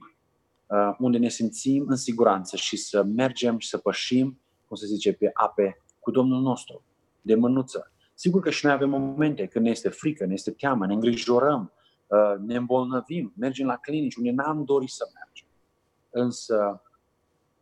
uh, 0.65 0.95
unde 0.99 1.17
ne 1.17 1.29
simțim 1.29 1.85
în 1.87 1.95
siguranță 1.95 2.55
și 2.55 2.77
să 2.77 3.03
mergem 3.03 3.59
și 3.59 3.67
să 3.67 3.77
pășim 3.77 4.40
cum 4.71 4.79
se 4.79 4.85
zice, 4.85 5.13
pe 5.13 5.29
ape 5.33 5.81
cu 5.99 6.11
Domnul 6.11 6.41
nostru, 6.41 6.83
de 7.21 7.35
mânuță. 7.35 7.91
Sigur 8.13 8.41
că 8.41 8.49
și 8.49 8.65
noi 8.65 8.73
avem 8.73 8.89
momente 8.89 9.45
când 9.45 9.65
ne 9.65 9.71
este 9.71 9.89
frică, 9.89 10.25
ne 10.25 10.33
este 10.33 10.51
teamă, 10.51 10.85
ne 10.85 10.93
îngrijorăm, 10.93 11.71
uh, 12.07 12.35
ne 12.39 12.55
îmbolnăvim, 12.55 13.33
mergem 13.37 13.65
la 13.65 13.77
clinici 13.77 14.15
unde 14.15 14.31
n-am 14.31 14.63
dorit 14.63 14.89
să 14.89 15.07
mergem. 15.13 15.47
Însă 16.09 16.81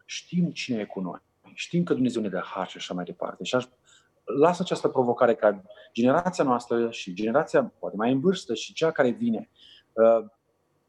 știm 0.06 0.52
cine 0.52 0.80
e 0.80 0.86
cu 0.86 1.00
noi. 1.00 1.20
Știm 1.54 1.84
că 1.84 1.94
Dumnezeu 1.94 2.22
ne 2.22 2.30
dă 2.30 2.42
har 2.44 2.68
și 2.68 2.78
așa 2.78 2.94
mai 2.94 3.04
departe. 3.04 3.44
Și 3.44 3.56
aș, 3.56 3.66
lasă 4.24 4.62
această 4.62 4.88
provocare 4.88 5.36
ca 5.36 5.64
generația 5.94 6.44
noastră 6.44 6.92
și 6.92 7.14
generația 7.14 7.64
poate 7.80 7.96
mai 7.96 8.12
în 8.12 8.20
vârstă 8.20 8.54
și 8.54 8.74
cea 8.74 8.92
care 8.92 9.10
vine 9.10 9.50
uh, 9.94 10.26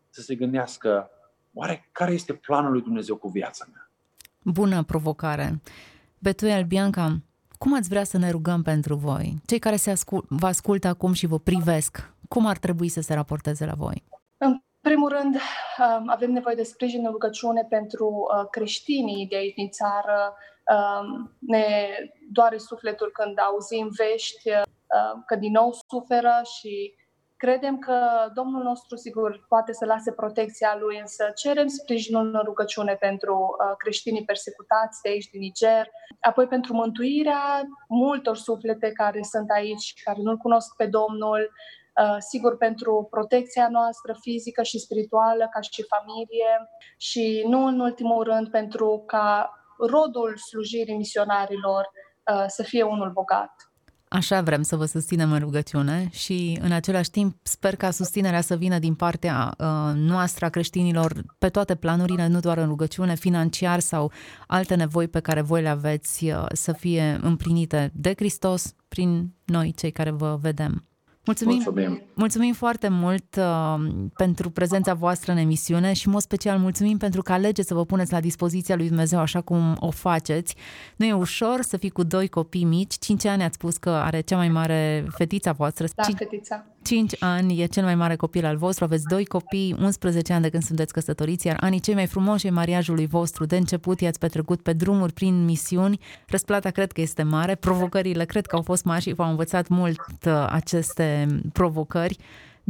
să 0.08 0.20
se 0.20 0.34
gândească 0.34 1.10
oare 1.52 1.88
care 1.92 2.12
este 2.12 2.32
planul 2.32 2.72
lui 2.72 2.82
Dumnezeu 2.82 3.16
cu 3.16 3.28
viața 3.28 3.66
mea? 3.72 3.90
Bună 4.42 4.82
provocare! 4.84 5.60
Betuel, 6.22 6.64
Bianca, 6.64 7.16
cum 7.58 7.74
ați 7.74 7.88
vrea 7.88 8.04
să 8.04 8.18
ne 8.18 8.30
rugăm 8.30 8.62
pentru 8.62 8.94
voi? 8.94 9.34
Cei 9.46 9.58
care 9.58 9.76
se 9.76 9.90
ascult, 9.90 10.24
vă 10.28 10.46
ascultă 10.46 10.88
acum 10.88 11.12
și 11.12 11.26
vă 11.26 11.38
privesc, 11.38 12.12
cum 12.28 12.46
ar 12.46 12.58
trebui 12.58 12.88
să 12.88 13.00
se 13.00 13.14
raporteze 13.14 13.64
la 13.64 13.74
voi? 13.74 14.04
În 14.36 14.62
primul 14.80 15.08
rând, 15.08 15.34
um, 15.34 16.08
avem 16.08 16.30
nevoie 16.30 16.54
de 16.54 16.62
sprijin 16.62 17.04
în 17.04 17.10
rugăciune 17.10 17.66
pentru 17.68 18.06
uh, 18.06 18.48
creștinii 18.50 19.26
de 19.26 19.36
aici 19.36 19.54
din 19.54 19.70
țară. 19.70 20.34
Um, 20.74 21.36
ne 21.38 21.66
doare 22.32 22.58
sufletul 22.58 23.10
când 23.12 23.38
auzim 23.38 23.88
vești 23.96 24.48
uh, 24.48 25.22
că 25.26 25.36
din 25.36 25.52
nou 25.52 25.72
suferă 25.88 26.40
și 26.58 26.94
Credem 27.44 27.78
că 27.78 27.96
Domnul 28.34 28.62
nostru, 28.62 28.96
sigur, 28.96 29.44
poate 29.48 29.72
să 29.72 29.84
lase 29.84 30.12
protecția 30.12 30.76
lui, 30.80 30.98
însă 30.98 31.30
cerem 31.34 31.66
sprijinul 31.66 32.34
în 32.34 32.40
rugăciune 32.44 32.94
pentru 32.94 33.34
uh, 33.34 33.76
creștinii 33.76 34.24
persecutați 34.24 35.00
de 35.02 35.08
aici, 35.08 35.30
din 35.30 35.40
Niger, 35.40 35.88
apoi 36.20 36.46
pentru 36.46 36.74
mântuirea 36.74 37.62
multor 37.88 38.36
suflete 38.36 38.92
care 38.92 39.22
sunt 39.22 39.50
aici, 39.50 39.94
care 40.04 40.18
nu-L 40.22 40.36
cunosc 40.36 40.76
pe 40.76 40.86
Domnul, 40.86 41.52
uh, 42.02 42.16
sigur 42.18 42.56
pentru 42.56 43.06
protecția 43.10 43.68
noastră 43.68 44.16
fizică 44.20 44.62
și 44.62 44.78
spirituală, 44.78 45.48
ca 45.52 45.60
și 45.60 45.84
familie, 45.94 46.70
și 46.96 47.44
nu 47.48 47.64
în 47.64 47.80
ultimul 47.80 48.22
rând 48.24 48.50
pentru 48.50 49.02
ca 49.06 49.50
rodul 49.78 50.36
slujirii 50.36 50.96
misionarilor 50.96 51.90
uh, 52.32 52.44
să 52.46 52.62
fie 52.62 52.82
unul 52.82 53.10
bogat. 53.10 53.69
Așa 54.12 54.42
vrem 54.42 54.62
să 54.62 54.76
vă 54.76 54.84
susținem 54.84 55.32
în 55.32 55.38
rugăciune 55.38 56.08
și 56.12 56.58
în 56.62 56.72
același 56.72 57.10
timp 57.10 57.36
sper 57.42 57.76
ca 57.76 57.90
susținerea 57.90 58.40
să 58.40 58.56
vină 58.56 58.78
din 58.78 58.94
partea 58.94 59.54
uh, 59.58 59.66
noastră 59.94 60.44
a 60.44 60.48
creștinilor 60.48 61.22
pe 61.38 61.48
toate 61.48 61.74
planurile, 61.74 62.26
nu 62.26 62.40
doar 62.40 62.58
în 62.58 62.66
rugăciune, 62.66 63.14
financiar 63.14 63.80
sau 63.80 64.12
alte 64.46 64.74
nevoi 64.74 65.08
pe 65.08 65.20
care 65.20 65.40
voi 65.40 65.62
le 65.62 65.68
aveți 65.68 66.24
uh, 66.24 66.46
să 66.52 66.72
fie 66.72 67.18
împlinite 67.22 67.90
de 67.94 68.12
Hristos 68.16 68.74
prin 68.88 69.34
noi, 69.44 69.72
cei 69.76 69.90
care 69.90 70.10
vă 70.10 70.38
vedem. 70.40 70.89
Mulțumim, 71.24 71.54
mulțumim. 71.64 72.02
mulțumim 72.14 72.52
foarte 72.52 72.88
mult 72.88 73.36
uh, 73.38 73.74
pentru 74.16 74.50
prezența 74.50 74.94
voastră 74.94 75.32
în 75.32 75.38
emisiune 75.38 75.92
și, 75.92 76.06
în 76.06 76.12
mod 76.12 76.20
special, 76.20 76.58
mulțumim 76.58 76.98
pentru 76.98 77.22
că 77.22 77.32
alegeți 77.32 77.68
să 77.68 77.74
vă 77.74 77.84
puneți 77.84 78.12
la 78.12 78.20
dispoziția 78.20 78.76
lui 78.76 78.86
Dumnezeu 78.86 79.18
așa 79.18 79.40
cum 79.40 79.76
o 79.80 79.90
faceți. 79.90 80.54
Nu 80.96 81.06
e 81.06 81.12
ușor 81.12 81.62
să 81.62 81.76
fii 81.76 81.90
cu 81.90 82.02
doi 82.02 82.28
copii 82.28 82.64
mici. 82.64 82.94
Cinci 82.98 83.24
ani 83.24 83.42
ați 83.42 83.54
spus 83.54 83.76
că 83.76 83.90
are 83.90 84.20
cea 84.20 84.36
mai 84.36 84.48
mare 84.48 85.06
fetița 85.16 85.52
voastră. 85.52 85.86
Da, 85.94 86.02
Cin- 86.02 86.16
fetița. 86.16 86.66
5 86.82 87.22
ani 87.22 87.60
e 87.60 87.66
cel 87.66 87.84
mai 87.84 87.94
mare 87.94 88.16
copil 88.16 88.44
al 88.44 88.56
vostru, 88.56 88.84
aveți 88.84 89.04
doi 89.04 89.24
copii, 89.24 89.76
11 89.80 90.32
ani 90.32 90.42
de 90.42 90.48
când 90.48 90.62
sunteți 90.62 90.92
căsătoriți, 90.92 91.46
iar 91.46 91.56
anii 91.60 91.80
cei 91.80 91.94
mai 91.94 92.06
frumoși 92.06 92.46
ai 92.46 92.52
mariajului 92.52 93.06
vostru. 93.06 93.44
De 93.44 93.56
început 93.56 94.00
i-ați 94.00 94.18
petrecut 94.18 94.60
pe 94.62 94.72
drumuri 94.72 95.12
prin 95.12 95.44
misiuni, 95.44 96.00
răsplata 96.26 96.70
cred 96.70 96.92
că 96.92 97.00
este 97.00 97.22
mare, 97.22 97.54
provocările 97.54 98.24
cred 98.24 98.46
că 98.46 98.56
au 98.56 98.62
fost 98.62 98.84
mari 98.84 99.02
și 99.02 99.12
v-au 99.12 99.30
învățat 99.30 99.68
mult 99.68 100.00
uh, 100.26 100.46
aceste 100.48 101.26
provocări 101.52 102.18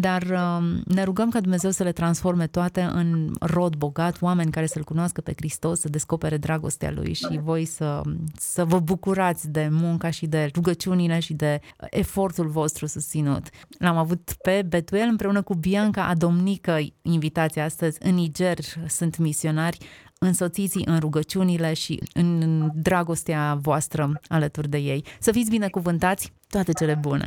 dar 0.00 0.22
um, 0.22 0.82
ne 0.84 1.02
rugăm 1.04 1.28
ca 1.30 1.40
Dumnezeu 1.40 1.70
să 1.70 1.82
le 1.82 1.92
transforme 1.92 2.46
toate 2.46 2.80
în 2.80 3.32
rod 3.40 3.74
bogat, 3.74 4.22
oameni 4.22 4.50
care 4.50 4.66
să-L 4.66 4.84
cunoască 4.84 5.20
pe 5.20 5.32
Hristos, 5.36 5.80
să 5.80 5.88
descopere 5.88 6.36
dragostea 6.36 6.90
Lui 6.90 7.12
și 7.12 7.40
voi 7.42 7.64
să, 7.64 8.00
să 8.36 8.64
vă 8.64 8.78
bucurați 8.78 9.48
de 9.50 9.68
munca 9.70 10.10
și 10.10 10.26
de 10.26 10.50
rugăciunile 10.54 11.18
și 11.18 11.34
de 11.34 11.60
efortul 11.90 12.48
vostru 12.48 12.86
susținut. 12.86 13.48
L-am 13.78 13.96
avut 13.96 14.34
pe 14.42 14.64
Betuel 14.68 15.08
împreună 15.08 15.42
cu 15.42 15.54
Bianca 15.54 16.06
Adomnică, 16.06 16.78
invitația 17.02 17.64
astăzi 17.64 17.98
în 18.00 18.14
Niger, 18.14 18.58
sunt 18.88 19.16
misionari, 19.18 19.78
însoțiți 20.18 20.82
în 20.84 20.98
rugăciunile 20.98 21.72
și 21.72 22.02
în 22.12 22.68
dragostea 22.74 23.58
voastră 23.60 24.20
alături 24.28 24.68
de 24.68 24.78
ei. 24.78 25.04
Să 25.20 25.32
fiți 25.32 25.50
binecuvântați, 25.50 26.32
toate 26.48 26.72
cele 26.72 26.98
bune! 27.00 27.26